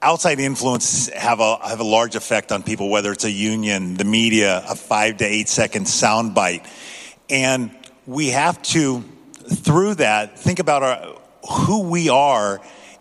outside 0.00 0.38
influences 0.38 1.12
have 1.12 1.40
a, 1.40 1.56
have 1.66 1.80
a 1.80 1.84
large 1.84 2.14
effect 2.14 2.52
on 2.52 2.62
people, 2.62 2.88
whether 2.88 3.10
it's 3.10 3.24
a 3.24 3.30
union, 3.30 3.94
the 3.94 4.04
media, 4.04 4.62
a 4.68 4.76
five 4.76 5.16
to 5.16 5.24
eight 5.24 5.48
second 5.48 5.86
soundbite. 5.86 6.64
And 7.28 7.76
we 8.06 8.28
have 8.28 8.62
to, 8.62 9.02
through 9.52 9.96
that, 9.96 10.38
think 10.38 10.60
about 10.60 10.82
our, 10.84 11.18
who 11.50 11.88
we 11.88 12.08
are 12.08 12.60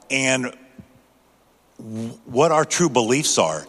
and 0.10 0.52
what 1.78 2.52
our 2.52 2.66
true 2.66 2.90
beliefs 2.90 3.38
are. 3.38 3.66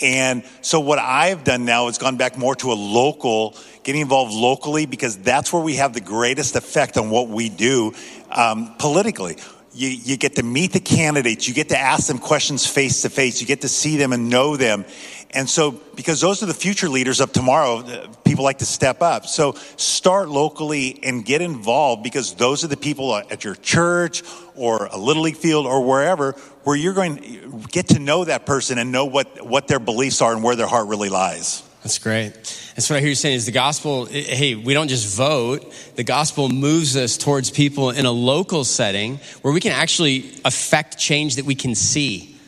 And 0.00 0.44
so 0.60 0.80
what 0.80 0.98
I've 0.98 1.44
done 1.44 1.64
now 1.64 1.88
is 1.88 1.98
gone 1.98 2.16
back 2.16 2.36
more 2.36 2.54
to 2.56 2.72
a 2.72 2.74
local, 2.74 3.56
getting 3.84 4.00
involved 4.00 4.32
locally 4.32 4.86
because 4.86 5.16
that's 5.16 5.52
where 5.52 5.62
we 5.62 5.76
have 5.76 5.94
the 5.94 6.00
greatest 6.00 6.56
effect 6.56 6.98
on 6.98 7.10
what 7.10 7.28
we 7.28 7.48
do 7.48 7.94
um, 8.30 8.74
politically. 8.78 9.36
You, 9.72 9.88
you 9.88 10.16
get 10.16 10.36
to 10.36 10.42
meet 10.42 10.72
the 10.72 10.80
candidates, 10.80 11.48
you 11.48 11.54
get 11.54 11.70
to 11.70 11.78
ask 11.78 12.06
them 12.06 12.18
questions 12.18 12.66
face 12.66 13.02
to 13.02 13.10
face, 13.10 13.40
you 13.40 13.46
get 13.46 13.62
to 13.62 13.68
see 13.68 13.96
them 13.96 14.12
and 14.12 14.28
know 14.28 14.56
them. 14.56 14.84
And 15.30 15.50
so, 15.50 15.72
because 15.96 16.20
those 16.20 16.44
are 16.44 16.46
the 16.46 16.54
future 16.54 16.88
leaders 16.88 17.20
of 17.20 17.32
tomorrow, 17.32 17.78
uh, 17.78 18.06
people 18.24 18.44
like 18.44 18.58
to 18.58 18.66
step 18.66 19.02
up. 19.02 19.26
So, 19.26 19.54
start 19.76 20.28
locally 20.28 21.00
and 21.02 21.24
get 21.24 21.42
involved 21.42 22.04
because 22.04 22.34
those 22.34 22.62
are 22.62 22.68
the 22.68 22.76
people 22.76 23.16
at 23.16 23.42
your 23.42 23.56
church 23.56 24.22
or 24.54 24.86
a 24.86 24.96
little 24.96 25.24
league 25.24 25.36
field 25.36 25.66
or 25.66 25.84
wherever 25.84 26.36
where 26.64 26.76
you're 26.76 26.94
going 26.94 27.16
to 27.16 27.68
get 27.68 27.88
to 27.88 27.98
know 27.98 28.24
that 28.24 28.46
person 28.46 28.78
and 28.78 28.90
know 28.90 29.04
what, 29.04 29.46
what 29.46 29.68
their 29.68 29.78
beliefs 29.78 30.20
are 30.20 30.32
and 30.32 30.42
where 30.42 30.56
their 30.56 30.66
heart 30.66 30.88
really 30.88 31.08
lies. 31.08 31.62
That's 31.82 31.98
great. 31.98 32.32
That's 32.74 32.88
what 32.88 32.96
I 32.96 33.00
hear 33.00 33.10
you 33.10 33.14
saying 33.14 33.36
is 33.36 33.44
the 33.44 33.52
gospel, 33.52 34.06
hey, 34.06 34.54
we 34.54 34.72
don't 34.72 34.88
just 34.88 35.14
vote. 35.14 35.70
The 35.96 36.04
gospel 36.04 36.48
moves 36.48 36.96
us 36.96 37.18
towards 37.18 37.50
people 37.50 37.90
in 37.90 38.06
a 38.06 38.10
local 38.10 38.64
setting 38.64 39.20
where 39.42 39.52
we 39.52 39.60
can 39.60 39.72
actually 39.72 40.32
affect 40.46 40.96
change 40.98 41.36
that 41.36 41.44
we 41.44 41.54
can 41.54 41.74
see. 41.74 42.40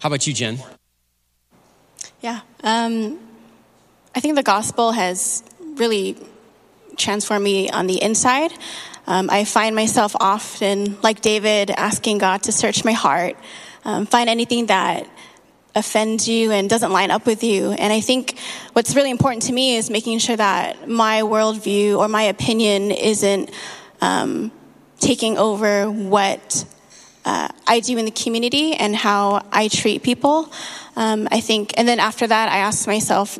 How 0.00 0.06
about 0.06 0.26
you, 0.26 0.32
Jen? 0.32 0.58
Yeah. 2.22 2.40
Um, 2.64 3.18
I 4.14 4.20
think 4.20 4.36
the 4.36 4.42
gospel 4.42 4.92
has 4.92 5.42
really 5.74 6.16
transformed 6.96 7.44
me 7.44 7.68
on 7.70 7.86
the 7.86 8.02
inside. 8.02 8.52
Um, 9.08 9.30
I 9.30 9.44
find 9.44 9.74
myself 9.74 10.14
often, 10.20 10.98
like 11.00 11.22
David, 11.22 11.70
asking 11.70 12.18
God 12.18 12.42
to 12.42 12.52
search 12.52 12.84
my 12.84 12.92
heart, 12.92 13.38
um, 13.86 14.04
find 14.04 14.28
anything 14.28 14.66
that 14.66 15.08
offends 15.74 16.28
you 16.28 16.50
and 16.50 16.68
doesn't 16.68 16.92
line 16.92 17.10
up 17.10 17.24
with 17.24 17.42
you. 17.42 17.70
And 17.70 17.90
I 17.90 18.02
think 18.02 18.38
what's 18.74 18.94
really 18.94 19.10
important 19.10 19.44
to 19.44 19.52
me 19.54 19.76
is 19.76 19.88
making 19.88 20.18
sure 20.18 20.36
that 20.36 20.90
my 20.90 21.22
worldview 21.22 21.98
or 21.98 22.06
my 22.06 22.24
opinion 22.24 22.90
isn't 22.90 23.50
um, 24.02 24.52
taking 25.00 25.38
over 25.38 25.90
what 25.90 26.66
uh, 27.24 27.48
I 27.66 27.80
do 27.80 27.96
in 27.96 28.04
the 28.04 28.10
community 28.10 28.74
and 28.74 28.94
how 28.94 29.40
I 29.50 29.68
treat 29.68 30.02
people. 30.02 30.52
Um, 30.96 31.28
I 31.30 31.40
think, 31.40 31.72
and 31.78 31.88
then 31.88 31.98
after 31.98 32.26
that, 32.26 32.52
I 32.52 32.58
ask 32.58 32.86
myself, 32.86 33.38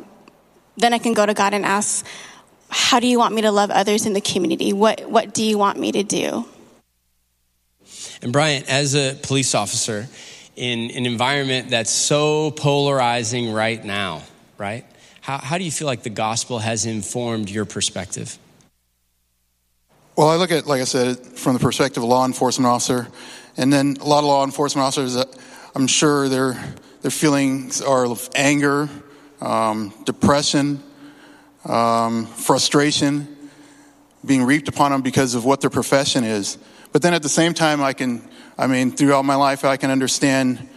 then 0.77 0.95
I 0.95 0.97
can 0.97 1.13
go 1.13 1.27
to 1.27 1.35
God 1.35 1.53
and 1.53 1.63
ask, 1.63 2.03
how 2.69 2.99
do 2.99 3.07
you 3.07 3.17
want 3.17 3.33
me 3.33 3.41
to 3.41 3.51
love 3.51 3.71
others 3.71 4.05
in 4.05 4.13
the 4.13 4.21
community? 4.21 4.73
What, 4.73 5.09
what 5.09 5.33
do 5.33 5.43
you 5.43 5.57
want 5.57 5.79
me 5.79 5.91
to 5.91 6.03
do? 6.03 6.45
And 8.21 8.31
Bryant, 8.31 8.69
as 8.69 8.95
a 8.95 9.15
police 9.21 9.55
officer 9.55 10.07
in 10.55 10.91
an 10.91 11.05
environment 11.05 11.69
that's 11.69 11.89
so 11.89 12.51
polarizing 12.51 13.51
right 13.51 13.83
now, 13.83 14.23
right? 14.57 14.85
How, 15.21 15.37
how 15.37 15.57
do 15.57 15.63
you 15.63 15.71
feel 15.71 15.87
like 15.87 16.03
the 16.03 16.09
gospel 16.09 16.59
has 16.59 16.85
informed 16.85 17.49
your 17.49 17.65
perspective? 17.65 18.37
Well, 20.17 20.27
I 20.27 20.35
look 20.35 20.51
at, 20.51 20.67
like 20.67 20.81
I 20.81 20.85
said, 20.85 21.17
from 21.17 21.53
the 21.53 21.59
perspective 21.59 22.03
of 22.03 22.09
a 22.09 22.11
law 22.11 22.25
enforcement 22.25 22.67
officer, 22.67 23.07
and 23.55 23.71
then 23.71 23.97
a 24.01 24.05
lot 24.05 24.19
of 24.19 24.25
law 24.25 24.43
enforcement 24.43 24.85
officers, 24.85 25.15
uh, 25.15 25.23
I'm 25.75 25.87
sure 25.87 26.27
their, 26.27 26.61
their 27.01 27.11
feelings 27.11 27.81
are 27.81 28.05
of 28.05 28.29
anger, 28.35 28.89
um, 29.39 29.93
depression, 30.03 30.83
um, 31.69 32.25
frustration 32.25 33.37
being 34.25 34.43
reaped 34.43 34.67
upon 34.67 34.91
them 34.91 35.01
because 35.01 35.35
of 35.35 35.45
what 35.45 35.61
their 35.61 35.69
profession 35.69 36.23
is. 36.23 36.57
But 36.91 37.01
then 37.01 37.13
at 37.13 37.23
the 37.23 37.29
same 37.29 37.53
time, 37.53 37.81
I 37.81 37.93
can, 37.93 38.27
I 38.57 38.67
mean, 38.67 38.91
throughout 38.91 39.23
my 39.23 39.35
life, 39.35 39.63
I 39.63 39.77
can 39.77 39.91
understand 39.91 40.67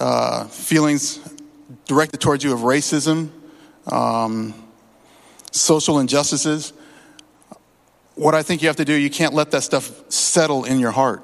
uh, 0.00 0.44
feelings 0.46 1.18
directed 1.86 2.20
towards 2.20 2.44
you 2.44 2.52
of 2.52 2.60
racism, 2.60 3.30
um, 3.90 4.54
social 5.50 5.98
injustices. 5.98 6.72
What 8.14 8.34
I 8.34 8.42
think 8.42 8.62
you 8.62 8.68
have 8.68 8.76
to 8.76 8.84
do, 8.84 8.94
you 8.94 9.10
can't 9.10 9.34
let 9.34 9.50
that 9.50 9.62
stuff 9.62 9.90
settle 10.10 10.64
in 10.64 10.78
your 10.78 10.92
heart. 10.92 11.22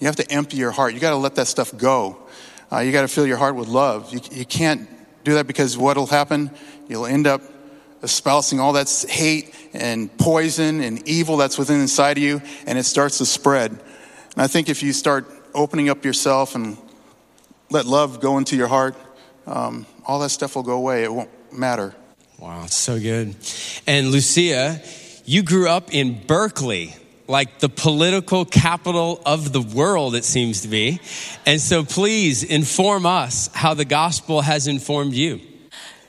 You 0.00 0.06
have 0.06 0.16
to 0.16 0.32
empty 0.32 0.56
your 0.56 0.70
heart. 0.72 0.94
You 0.94 1.00
got 1.00 1.10
to 1.10 1.16
let 1.16 1.34
that 1.36 1.46
stuff 1.46 1.76
go. 1.76 2.16
Uh, 2.72 2.78
you 2.78 2.90
got 2.90 3.02
to 3.02 3.08
fill 3.08 3.26
your 3.26 3.36
heart 3.36 3.54
with 3.54 3.68
love. 3.68 4.12
You, 4.12 4.20
you 4.32 4.46
can't 4.46 4.88
do 5.24 5.34
that 5.34 5.46
because 5.46 5.76
what'll 5.76 6.06
happen, 6.06 6.50
you'll 6.88 7.06
end 7.06 7.26
up 7.26 7.42
espousing 8.02 8.60
all 8.60 8.72
that 8.74 8.88
hate 9.08 9.54
and 9.72 10.16
poison 10.18 10.80
and 10.80 11.06
evil 11.08 11.36
that's 11.36 11.58
within 11.58 11.80
inside 11.80 12.18
of 12.18 12.22
you, 12.22 12.42
and 12.66 12.78
it 12.78 12.84
starts 12.84 13.18
to 13.18 13.26
spread. 13.26 13.70
And 13.70 13.80
I 14.36 14.46
think 14.46 14.68
if 14.68 14.82
you 14.82 14.92
start 14.92 15.26
opening 15.54 15.88
up 15.88 16.04
yourself 16.04 16.54
and 16.54 16.76
let 17.70 17.86
love 17.86 18.20
go 18.20 18.38
into 18.38 18.56
your 18.56 18.68
heart, 18.68 18.96
um, 19.46 19.86
all 20.06 20.20
that 20.20 20.30
stuff 20.30 20.56
will 20.56 20.62
go 20.62 20.76
away. 20.76 21.04
It 21.04 21.12
won't 21.12 21.30
matter. 21.52 21.94
Wow, 22.38 22.66
so 22.66 22.98
good. 22.98 23.36
And 23.86 24.08
Lucia, 24.08 24.80
you 25.24 25.42
grew 25.42 25.68
up 25.68 25.94
in 25.94 26.26
Berkeley, 26.26 26.94
like 27.28 27.60
the 27.60 27.68
political 27.68 28.44
capital 28.44 29.22
of 29.24 29.52
the 29.52 29.62
world, 29.62 30.14
it 30.14 30.24
seems 30.24 30.62
to 30.62 30.68
be. 30.68 31.00
And 31.46 31.60
so 31.60 31.84
please 31.84 32.42
inform 32.42 33.06
us 33.06 33.48
how 33.54 33.74
the 33.74 33.84
gospel 33.84 34.40
has 34.40 34.66
informed 34.66 35.14
you. 35.14 35.40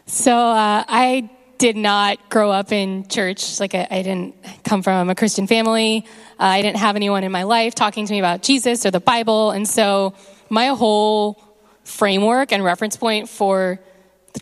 So 0.06 0.36
uh, 0.36 0.84
I 0.88 1.29
did 1.63 1.78
not 1.78 2.30
grow 2.30 2.52
up 2.52 2.73
in 2.73 3.08
church. 3.08 3.58
Like, 3.62 3.73
I, 3.73 3.88
I 3.89 4.02
didn't 4.02 4.36
come 4.65 4.84
from 4.84 5.10
a 5.10 5.15
Christian 5.15 5.47
family. 5.47 6.06
Uh, 6.38 6.43
I 6.43 6.62
didn't 6.62 6.80
have 6.80 6.97
anyone 6.97 7.23
in 7.23 7.32
my 7.32 7.43
life 7.43 7.73
talking 7.73 8.06
to 8.06 8.12
me 8.12 8.19
about 8.19 8.43
Jesus 8.43 8.86
or 8.86 8.91
the 8.91 8.99
Bible. 8.99 9.52
And 9.52 9.65
so, 9.65 10.13
my 10.49 10.67
whole 10.67 11.41
framework 11.86 12.52
and 12.52 12.65
reference 12.65 12.97
point 12.97 13.30
for 13.30 13.80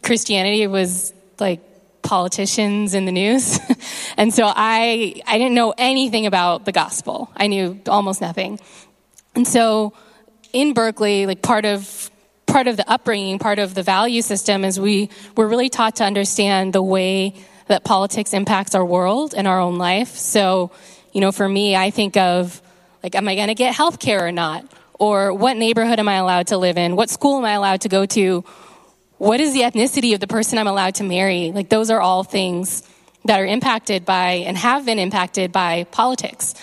Christianity 0.01 0.65
was 0.65 1.13
like 1.39 1.61
politicians 2.01 2.95
in 2.95 3.05
the 3.05 3.11
news. 3.11 3.59
and 4.17 4.33
so, 4.33 4.45
I, 4.47 5.21
I 5.27 5.37
didn't 5.37 5.53
know 5.53 5.75
anything 5.77 6.25
about 6.25 6.65
the 6.65 6.71
gospel. 6.71 7.29
I 7.35 7.45
knew 7.45 7.79
almost 7.87 8.19
nothing. 8.19 8.59
And 9.35 9.47
so, 9.47 9.93
in 10.53 10.73
Berkeley, 10.73 11.27
like 11.27 11.43
part 11.43 11.65
of 11.65 12.09
part 12.51 12.67
of 12.67 12.77
the 12.77 12.89
upbringing, 12.89 13.39
part 13.39 13.59
of 13.59 13.73
the 13.73 13.83
value 13.83 14.21
system 14.21 14.65
is 14.65 14.79
we 14.79 15.09
we're 15.35 15.47
really 15.47 15.69
taught 15.69 15.97
to 15.97 16.03
understand 16.03 16.73
the 16.73 16.83
way 16.83 17.33
that 17.67 17.83
politics 17.83 18.33
impacts 18.33 18.75
our 18.75 18.83
world 18.83 19.33
and 19.35 19.47
our 19.47 19.59
own 19.59 19.77
life. 19.77 20.15
So, 20.15 20.71
you 21.13 21.21
know, 21.21 21.31
for 21.31 21.47
me, 21.47 21.75
I 21.75 21.89
think 21.89 22.17
of 22.17 22.61
like, 23.01 23.15
am 23.15 23.27
I 23.27 23.35
going 23.35 23.47
to 23.47 23.55
get 23.55 23.73
health 23.73 23.99
care 23.99 24.25
or 24.25 24.31
not? 24.31 24.65
Or 24.99 25.33
what 25.33 25.57
neighborhood 25.57 25.97
am 25.97 26.07
I 26.07 26.15
allowed 26.15 26.47
to 26.47 26.57
live 26.57 26.77
in? 26.77 26.95
What 26.95 27.09
school 27.09 27.39
am 27.39 27.45
I 27.45 27.53
allowed 27.53 27.81
to 27.81 27.89
go 27.89 28.05
to? 28.05 28.43
What 29.17 29.39
is 29.39 29.53
the 29.53 29.61
ethnicity 29.61 30.13
of 30.13 30.19
the 30.19 30.27
person 30.27 30.59
I'm 30.59 30.67
allowed 30.67 30.95
to 30.95 31.03
marry? 31.03 31.51
Like, 31.51 31.69
those 31.69 31.89
are 31.89 31.99
all 31.99 32.23
things 32.23 32.83
that 33.25 33.39
are 33.39 33.45
impacted 33.45 34.05
by 34.05 34.43
and 34.45 34.57
have 34.57 34.85
been 34.85 34.99
impacted 34.99 35.51
by 35.51 35.85
politics. 35.85 36.53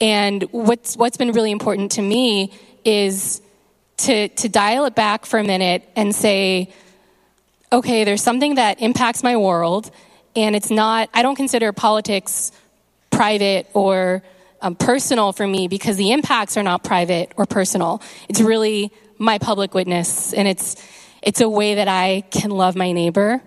And 0.00 0.42
what's, 0.52 0.96
what's 0.96 1.16
been 1.16 1.32
really 1.32 1.50
important 1.50 1.92
to 1.92 2.02
me 2.02 2.52
is 2.84 3.41
to, 4.02 4.28
to 4.28 4.48
dial 4.48 4.84
it 4.84 4.94
back 4.94 5.26
for 5.26 5.38
a 5.38 5.44
minute 5.44 5.88
and 5.96 6.14
say, 6.14 6.72
okay, 7.72 8.04
there's 8.04 8.22
something 8.22 8.56
that 8.56 8.80
impacts 8.80 9.22
my 9.22 9.36
world, 9.36 9.90
and 10.36 10.54
it's 10.54 10.70
not, 10.70 11.08
I 11.14 11.22
don't 11.22 11.36
consider 11.36 11.72
politics 11.72 12.52
private 13.10 13.68
or 13.74 14.22
um, 14.60 14.74
personal 14.74 15.32
for 15.32 15.46
me 15.46 15.68
because 15.68 15.96
the 15.96 16.12
impacts 16.12 16.56
are 16.56 16.62
not 16.62 16.84
private 16.84 17.32
or 17.36 17.46
personal. 17.46 18.02
It's 18.28 18.40
really 18.40 18.92
my 19.18 19.38
public 19.38 19.74
witness, 19.74 20.32
and 20.32 20.48
it's, 20.48 20.76
it's 21.22 21.40
a 21.40 21.48
way 21.48 21.76
that 21.76 21.88
I 21.88 22.24
can 22.30 22.50
love 22.50 22.76
my 22.76 22.92
neighbor. 22.92 23.42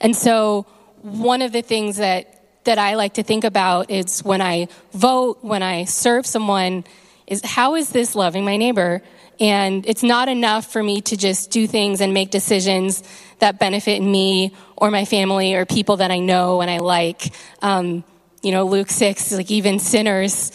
And 0.00 0.14
so, 0.14 0.66
one 1.02 1.42
of 1.42 1.52
the 1.52 1.62
things 1.62 1.98
that, 1.98 2.64
that 2.64 2.78
I 2.78 2.94
like 2.94 3.14
to 3.14 3.22
think 3.22 3.44
about 3.44 3.90
is 3.90 4.24
when 4.24 4.40
I 4.40 4.68
vote, 4.92 5.38
when 5.42 5.62
I 5.62 5.84
serve 5.84 6.26
someone, 6.26 6.84
is 7.26 7.44
how 7.44 7.74
is 7.74 7.90
this 7.90 8.14
loving 8.14 8.44
my 8.44 8.56
neighbor? 8.56 9.02
And 9.38 9.86
it's 9.86 10.02
not 10.02 10.28
enough 10.28 10.72
for 10.72 10.82
me 10.82 11.00
to 11.02 11.16
just 11.16 11.50
do 11.50 11.66
things 11.66 12.00
and 12.00 12.14
make 12.14 12.30
decisions 12.30 13.02
that 13.38 13.58
benefit 13.58 14.00
me 14.00 14.54
or 14.76 14.90
my 14.90 15.04
family 15.04 15.54
or 15.54 15.66
people 15.66 15.98
that 15.98 16.10
I 16.10 16.18
know 16.18 16.62
and 16.62 16.70
I 16.70 16.78
like. 16.78 17.32
Um, 17.60 18.04
you 18.42 18.52
know, 18.52 18.64
Luke 18.64 18.88
6, 18.88 19.32
like 19.32 19.50
even 19.50 19.78
sinners 19.78 20.52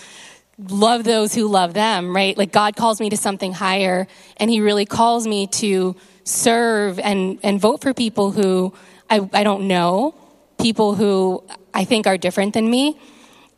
love 0.57 1.03
those 1.03 1.33
who 1.33 1.47
love 1.47 1.73
them, 1.73 2.15
right? 2.15 2.37
Like 2.37 2.51
God 2.51 2.75
calls 2.75 2.99
me 2.99 3.09
to 3.09 3.17
something 3.17 3.53
higher 3.53 4.07
and 4.37 4.49
he 4.49 4.61
really 4.61 4.85
calls 4.85 5.27
me 5.27 5.47
to 5.47 5.95
serve 6.23 6.99
and, 6.99 7.39
and 7.43 7.59
vote 7.59 7.81
for 7.81 7.93
people 7.93 8.31
who 8.31 8.73
I, 9.09 9.27
I 9.33 9.43
don't 9.43 9.67
know, 9.67 10.15
people 10.59 10.95
who 10.95 11.43
I 11.73 11.83
think 11.83 12.07
are 12.07 12.17
different 12.17 12.53
than 12.53 12.69
me. 12.69 12.99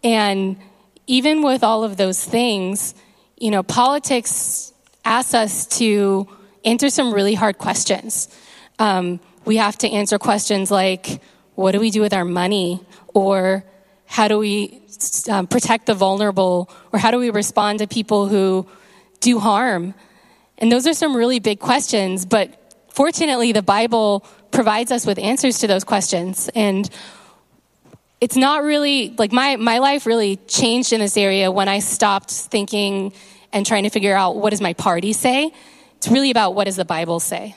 And 0.04 0.58
even 1.08 1.42
with 1.42 1.64
all 1.64 1.84
of 1.84 1.98
those 1.98 2.24
things, 2.24 2.96
you 3.38 3.52
know, 3.52 3.64
politics 3.64 4.73
asks 5.06 5.34
us 5.34 5.66
to 5.80 6.28
answer 6.64 6.90
some 6.90 7.14
really 7.14 7.34
hard 7.34 7.58
questions. 7.58 8.28
Um, 8.80 9.20
we 9.46 9.58
have 9.58 9.78
to 9.80 9.90
answer 9.90 10.18
questions 10.18 10.72
like, 10.72 11.22
what 11.56 11.74
do 11.74 11.80
we 11.80 11.92
do 11.92 12.02
with 12.02 12.14
our 12.14 12.26
money? 12.26 12.80
Or 13.14 13.64
how 14.06 14.28
do 14.28 14.38
we 14.38 14.82
um, 15.30 15.48
protect 15.48 15.86
the 15.86 15.94
vulnerable? 15.94 16.70
Or 16.92 17.00
how 17.00 17.12
do 17.12 17.18
we 17.18 17.30
respond 17.30 17.80
to 17.80 17.88
people 17.88 18.28
who 18.28 18.68
do 19.20 19.40
harm? 19.40 19.94
And 20.58 20.72
those 20.72 20.88
are 20.88 20.94
some 20.94 21.16
really 21.16 21.40
big 21.40 21.60
questions, 21.60 22.26
but 22.26 22.76
fortunately, 22.90 23.52
the 23.52 23.62
Bible 23.62 24.26
provides 24.52 24.92
us 24.92 25.06
with 25.06 25.18
answers 25.18 25.60
to 25.60 25.68
those 25.68 25.84
questions. 25.84 26.50
And 26.56 26.90
it's 28.22 28.38
not 28.38 28.64
really 28.64 29.14
like 29.18 29.32
my, 29.34 29.58
my 29.58 29.80
life 29.80 30.06
really 30.06 30.38
changed 30.48 30.94
in 30.94 31.02
this 31.02 31.18
area 31.18 31.52
when 31.52 31.68
I 31.68 31.80
stopped 31.80 32.32
thinking 32.32 33.12
and 33.54 33.66
trying 33.66 33.84
to 33.84 33.90
figure 33.90 34.16
out 34.16 34.36
what 34.36 34.50
does 34.50 34.62
my 34.62 34.74
party 34.74 35.14
say. 35.14 35.52
It's 35.98 36.08
really 36.10 36.32
about 36.32 36.56
what 36.56 36.66
does 36.66 36.76
the 36.76 36.86
Bible 36.86 37.20
say. 37.20 37.56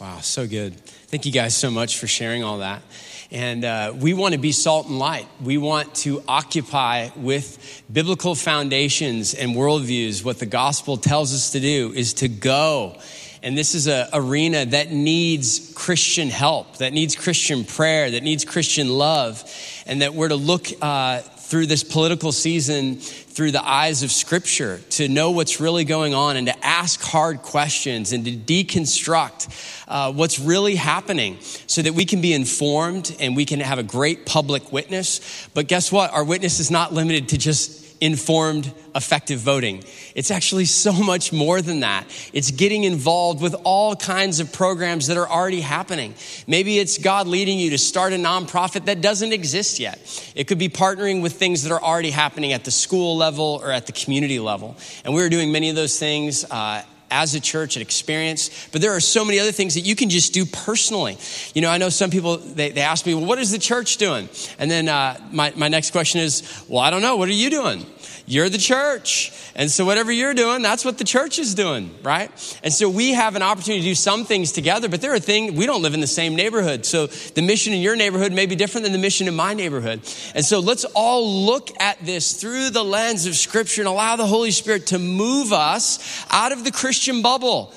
Wow, 0.00 0.20
so 0.20 0.46
good. 0.46 0.78
Thank 0.78 1.24
you 1.24 1.32
guys 1.32 1.56
so 1.56 1.70
much 1.70 1.98
for 1.98 2.06
sharing 2.06 2.44
all 2.44 2.58
that. 2.58 2.82
And 3.30 3.64
uh, 3.64 3.92
we 3.96 4.14
want 4.14 4.34
to 4.34 4.38
be 4.38 4.52
salt 4.52 4.86
and 4.86 4.98
light. 4.98 5.26
We 5.42 5.58
want 5.58 5.94
to 5.96 6.22
occupy 6.28 7.08
with 7.16 7.82
biblical 7.92 8.34
foundations 8.34 9.34
and 9.34 9.52
worldviews. 9.52 10.22
What 10.22 10.38
the 10.38 10.46
gospel 10.46 10.96
tells 10.96 11.34
us 11.34 11.50
to 11.52 11.60
do 11.60 11.92
is 11.92 12.14
to 12.14 12.28
go 12.28 13.00
and 13.46 13.56
this 13.56 13.76
is 13.76 13.86
an 13.86 14.08
arena 14.12 14.66
that 14.66 14.90
needs 14.90 15.72
Christian 15.76 16.30
help, 16.30 16.78
that 16.78 16.92
needs 16.92 17.14
Christian 17.14 17.64
prayer, 17.64 18.10
that 18.10 18.24
needs 18.24 18.44
Christian 18.44 18.88
love, 18.88 19.44
and 19.86 20.02
that 20.02 20.14
we're 20.14 20.30
to 20.30 20.34
look 20.34 20.66
uh, 20.82 21.20
through 21.46 21.66
this 21.66 21.84
political 21.84 22.32
season 22.32 22.96
through 22.96 23.52
the 23.52 23.64
eyes 23.64 24.02
of 24.02 24.10
Scripture 24.10 24.80
to 24.90 25.08
know 25.08 25.30
what's 25.30 25.60
really 25.60 25.84
going 25.84 26.12
on 26.12 26.36
and 26.36 26.48
to 26.48 26.66
ask 26.66 27.00
hard 27.00 27.40
questions 27.42 28.12
and 28.12 28.24
to 28.24 28.32
deconstruct 28.32 29.84
uh, 29.86 30.12
what's 30.12 30.40
really 30.40 30.74
happening 30.74 31.38
so 31.68 31.82
that 31.82 31.92
we 31.92 32.04
can 32.04 32.20
be 32.20 32.32
informed 32.32 33.14
and 33.20 33.36
we 33.36 33.44
can 33.44 33.60
have 33.60 33.78
a 33.78 33.84
great 33.84 34.26
public 34.26 34.72
witness. 34.72 35.48
But 35.54 35.68
guess 35.68 35.92
what? 35.92 36.12
Our 36.12 36.24
witness 36.24 36.58
is 36.58 36.70
not 36.72 36.92
limited 36.92 37.28
to 37.28 37.38
just 37.38 37.85
informed, 38.00 38.72
effective 38.94 39.40
voting. 39.40 39.82
It's 40.14 40.30
actually 40.30 40.66
so 40.66 40.92
much 40.92 41.32
more 41.32 41.62
than 41.62 41.80
that. 41.80 42.06
It's 42.32 42.50
getting 42.50 42.84
involved 42.84 43.40
with 43.40 43.54
all 43.64 43.96
kinds 43.96 44.40
of 44.40 44.52
programs 44.52 45.06
that 45.06 45.16
are 45.16 45.28
already 45.28 45.60
happening. 45.60 46.14
Maybe 46.46 46.78
it's 46.78 46.98
God 46.98 47.26
leading 47.26 47.58
you 47.58 47.70
to 47.70 47.78
start 47.78 48.12
a 48.12 48.16
nonprofit 48.16 48.86
that 48.86 49.00
doesn't 49.00 49.32
exist 49.32 49.78
yet. 49.78 49.98
It 50.34 50.44
could 50.46 50.58
be 50.58 50.68
partnering 50.68 51.22
with 51.22 51.34
things 51.34 51.62
that 51.62 51.72
are 51.72 51.82
already 51.82 52.10
happening 52.10 52.52
at 52.52 52.64
the 52.64 52.70
school 52.70 53.16
level 53.16 53.60
or 53.62 53.70
at 53.70 53.86
the 53.86 53.92
community 53.92 54.38
level. 54.38 54.76
And 55.04 55.14
we're 55.14 55.28
doing 55.28 55.52
many 55.52 55.70
of 55.70 55.76
those 55.76 55.98
things. 55.98 56.44
Uh, 56.44 56.82
as 57.10 57.34
a 57.34 57.40
church 57.40 57.76
and 57.76 57.82
Experience, 57.82 58.68
but 58.72 58.80
there 58.80 58.92
are 58.92 59.00
so 59.00 59.24
many 59.24 59.38
other 59.38 59.52
things 59.52 59.74
that 59.74 59.80
you 59.80 59.94
can 59.94 60.10
just 60.10 60.32
do 60.32 60.44
personally. 60.44 61.18
You 61.54 61.62
know, 61.62 61.70
I 61.70 61.78
know 61.78 61.88
some 61.88 62.10
people, 62.10 62.36
they, 62.38 62.70
they 62.70 62.80
ask 62.80 63.06
me, 63.06 63.14
well, 63.14 63.24
what 63.24 63.38
is 63.38 63.52
the 63.52 63.58
church 63.58 63.96
doing? 63.96 64.28
And 64.58 64.70
then 64.70 64.88
uh, 64.88 65.18
my, 65.30 65.52
my 65.56 65.68
next 65.68 65.92
question 65.92 66.20
is, 66.20 66.64
well, 66.68 66.80
I 66.80 66.90
don't 66.90 67.02
know. 67.02 67.16
What 67.16 67.28
are 67.28 67.32
you 67.32 67.50
doing? 67.50 67.86
You're 68.26 68.48
the 68.48 68.58
church. 68.58 69.32
And 69.54 69.70
so 69.70 69.84
whatever 69.84 70.10
you're 70.10 70.34
doing, 70.34 70.60
that's 70.60 70.84
what 70.84 70.98
the 70.98 71.04
church 71.04 71.38
is 71.38 71.54
doing, 71.54 71.94
right? 72.02 72.30
And 72.62 72.72
so 72.72 72.90
we 72.90 73.14
have 73.14 73.36
an 73.36 73.42
opportunity 73.42 73.82
to 73.82 73.88
do 73.88 73.94
some 73.94 74.24
things 74.24 74.52
together, 74.52 74.88
but 74.88 75.00
there 75.00 75.14
are 75.14 75.20
things, 75.20 75.52
we 75.52 75.64
don't 75.64 75.80
live 75.80 75.94
in 75.94 76.00
the 76.00 76.06
same 76.08 76.34
neighborhood. 76.34 76.84
So 76.84 77.06
the 77.06 77.40
mission 77.40 77.72
in 77.72 77.80
your 77.80 77.94
neighborhood 77.96 78.32
may 78.32 78.46
be 78.46 78.56
different 78.56 78.84
than 78.84 78.92
the 78.92 78.98
mission 78.98 79.28
in 79.28 79.34
my 79.34 79.54
neighborhood. 79.54 80.00
And 80.34 80.44
so 80.44 80.58
let's 80.58 80.84
all 80.86 81.44
look 81.46 81.70
at 81.80 82.04
this 82.04 82.38
through 82.38 82.70
the 82.70 82.84
lens 82.84 83.26
of 83.26 83.36
scripture 83.36 83.80
and 83.80 83.88
allow 83.88 84.16
the 84.16 84.26
Holy 84.26 84.50
Spirit 84.50 84.88
to 84.88 84.98
move 84.98 85.52
us 85.52 86.26
out 86.30 86.52
of 86.52 86.64
the 86.64 86.72
Christian 86.96 87.20
bubble. 87.20 87.70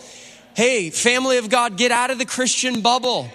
Hey, 0.56 0.92
family 0.92 1.40
of 1.40 1.50
God, 1.50 1.76
get 1.76 1.92
out 1.92 2.10
of 2.10 2.20
the 2.20 2.26
Christian 2.26 2.80
bubble. 2.80 3.28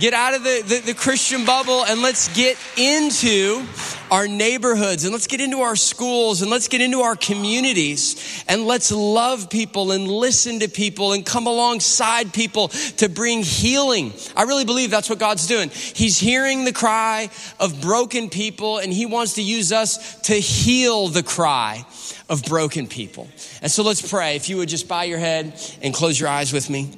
Get 0.00 0.12
out 0.12 0.34
of 0.34 0.42
the, 0.42 0.64
the, 0.66 0.78
the, 0.80 0.94
Christian 0.94 1.44
bubble 1.44 1.84
and 1.84 2.02
let's 2.02 2.26
get 2.34 2.58
into 2.76 3.64
our 4.10 4.26
neighborhoods 4.26 5.04
and 5.04 5.12
let's 5.12 5.26
get 5.26 5.40
into 5.40 5.60
our 5.60 5.76
schools 5.76 6.42
and 6.42 6.50
let's 6.50 6.68
get 6.68 6.80
into 6.80 7.00
our 7.00 7.16
communities 7.16 8.44
and 8.48 8.66
let's 8.66 8.90
love 8.90 9.50
people 9.50 9.92
and 9.92 10.08
listen 10.08 10.60
to 10.60 10.68
people 10.68 11.12
and 11.12 11.24
come 11.24 11.46
alongside 11.46 12.32
people 12.32 12.68
to 12.68 13.08
bring 13.08 13.42
healing. 13.42 14.12
I 14.36 14.44
really 14.44 14.64
believe 14.64 14.90
that's 14.90 15.10
what 15.10 15.18
God's 15.18 15.46
doing. 15.46 15.70
He's 15.70 16.18
hearing 16.18 16.64
the 16.64 16.72
cry 16.72 17.30
of 17.60 17.80
broken 17.80 18.30
people 18.30 18.78
and 18.78 18.92
He 18.92 19.06
wants 19.06 19.34
to 19.34 19.42
use 19.42 19.72
us 19.72 20.20
to 20.22 20.34
heal 20.34 21.08
the 21.08 21.22
cry 21.22 21.84
of 22.28 22.44
broken 22.44 22.86
people. 22.86 23.28
And 23.62 23.70
so 23.70 23.82
let's 23.82 24.06
pray. 24.08 24.36
If 24.36 24.48
you 24.48 24.58
would 24.58 24.68
just 24.68 24.88
bow 24.88 25.02
your 25.02 25.18
head 25.18 25.58
and 25.82 25.94
close 25.94 26.18
your 26.18 26.28
eyes 26.28 26.52
with 26.52 26.68
me. 26.70 26.90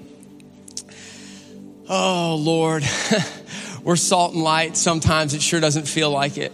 Oh, 1.88 2.37
Lord, 2.40 2.85
we're 3.83 3.96
salt 3.96 4.35
and 4.35 4.44
light. 4.44 4.77
Sometimes 4.77 5.35
it 5.35 5.42
sure 5.42 5.59
doesn't 5.59 5.88
feel 5.88 6.11
like 6.11 6.38
it. 6.38 6.53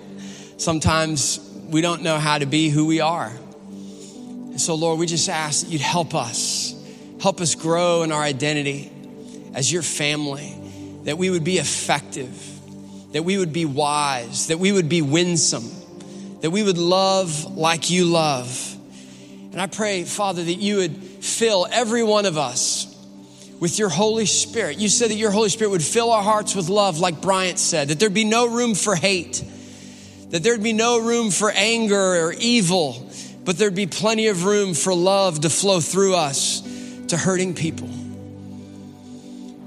Sometimes 0.56 1.40
we 1.68 1.80
don't 1.80 2.02
know 2.02 2.18
how 2.18 2.38
to 2.38 2.46
be 2.46 2.68
who 2.68 2.86
we 2.86 3.00
are. 3.00 3.28
And 3.28 4.60
so, 4.60 4.74
Lord, 4.74 4.98
we 4.98 5.06
just 5.06 5.28
ask 5.28 5.64
that 5.64 5.70
you'd 5.70 5.80
help 5.80 6.14
us, 6.14 6.74
help 7.20 7.40
us 7.40 7.54
grow 7.54 8.02
in 8.02 8.12
our 8.12 8.22
identity 8.22 8.90
as 9.54 9.70
your 9.70 9.82
family, 9.82 10.54
that 11.04 11.18
we 11.18 11.30
would 11.30 11.44
be 11.44 11.58
effective, 11.58 12.42
that 13.12 13.22
we 13.22 13.38
would 13.38 13.52
be 13.52 13.64
wise, 13.64 14.46
that 14.46 14.58
we 14.58 14.72
would 14.72 14.88
be 14.88 15.02
winsome, 15.02 15.70
that 16.40 16.50
we 16.50 16.62
would 16.62 16.78
love 16.78 17.56
like 17.56 17.90
you 17.90 18.06
love. 18.06 18.76
And 19.52 19.60
I 19.60 19.66
pray, 19.66 20.04
Father, 20.04 20.42
that 20.42 20.54
you 20.54 20.76
would 20.76 20.96
fill 20.96 21.66
every 21.70 22.02
one 22.02 22.26
of 22.26 22.38
us 22.38 22.94
with 23.60 23.78
your 23.78 23.88
Holy 23.88 24.26
Spirit. 24.26 24.78
You 24.78 24.88
said 24.88 25.10
that 25.10 25.16
your 25.16 25.30
Holy 25.30 25.48
Spirit 25.48 25.70
would 25.70 25.82
fill 25.82 26.10
our 26.10 26.22
hearts 26.22 26.54
with 26.54 26.68
love, 26.68 26.98
like 26.98 27.20
Bryant 27.22 27.58
said, 27.58 27.88
that 27.88 27.98
there'd 27.98 28.14
be 28.14 28.24
no 28.24 28.48
room 28.48 28.74
for 28.74 28.94
hate, 28.94 29.42
that 30.30 30.42
there'd 30.42 30.62
be 30.62 30.72
no 30.72 30.98
room 30.98 31.30
for 31.30 31.50
anger 31.50 32.26
or 32.26 32.32
evil, 32.32 33.08
but 33.44 33.58
there'd 33.58 33.74
be 33.74 33.86
plenty 33.86 34.26
of 34.28 34.44
room 34.44 34.74
for 34.74 34.94
love 34.94 35.40
to 35.40 35.50
flow 35.50 35.80
through 35.80 36.14
us 36.14 36.62
to 37.08 37.16
hurting 37.16 37.54
people. 37.54 37.88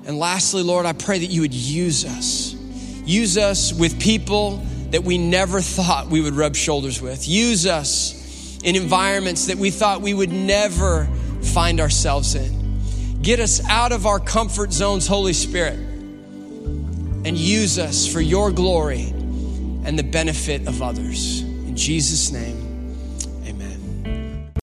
And 0.05 0.17
lastly, 0.17 0.63
Lord, 0.63 0.85
I 0.85 0.93
pray 0.93 1.19
that 1.19 1.27
you 1.27 1.41
would 1.41 1.53
use 1.53 2.03
us. 2.03 2.53
Use 3.05 3.37
us 3.37 3.71
with 3.71 4.01
people 4.01 4.57
that 4.89 5.03
we 5.03 5.17
never 5.17 5.61
thought 5.61 6.07
we 6.07 6.19
would 6.21 6.33
rub 6.33 6.55
shoulders 6.55 7.01
with. 7.01 7.27
Use 7.27 7.65
us 7.65 8.59
in 8.63 8.75
environments 8.75 9.47
that 9.47 9.57
we 9.57 9.71
thought 9.71 10.01
we 10.01 10.13
would 10.13 10.31
never 10.31 11.05
find 11.41 11.79
ourselves 11.79 12.35
in. 12.35 13.21
Get 13.21 13.39
us 13.39 13.63
out 13.69 13.91
of 13.91 14.05
our 14.05 14.19
comfort 14.19 14.73
zones, 14.73 15.07
Holy 15.07 15.33
Spirit, 15.33 15.77
and 15.77 17.37
use 17.37 17.77
us 17.79 18.11
for 18.11 18.19
your 18.21 18.51
glory 18.51 19.13
and 19.89 19.97
the 19.97 20.03
benefit 20.03 20.67
of 20.67 20.83
others. 20.83 21.41
In 21.41 21.75
Jesus' 21.75 22.31
name. 22.31 22.68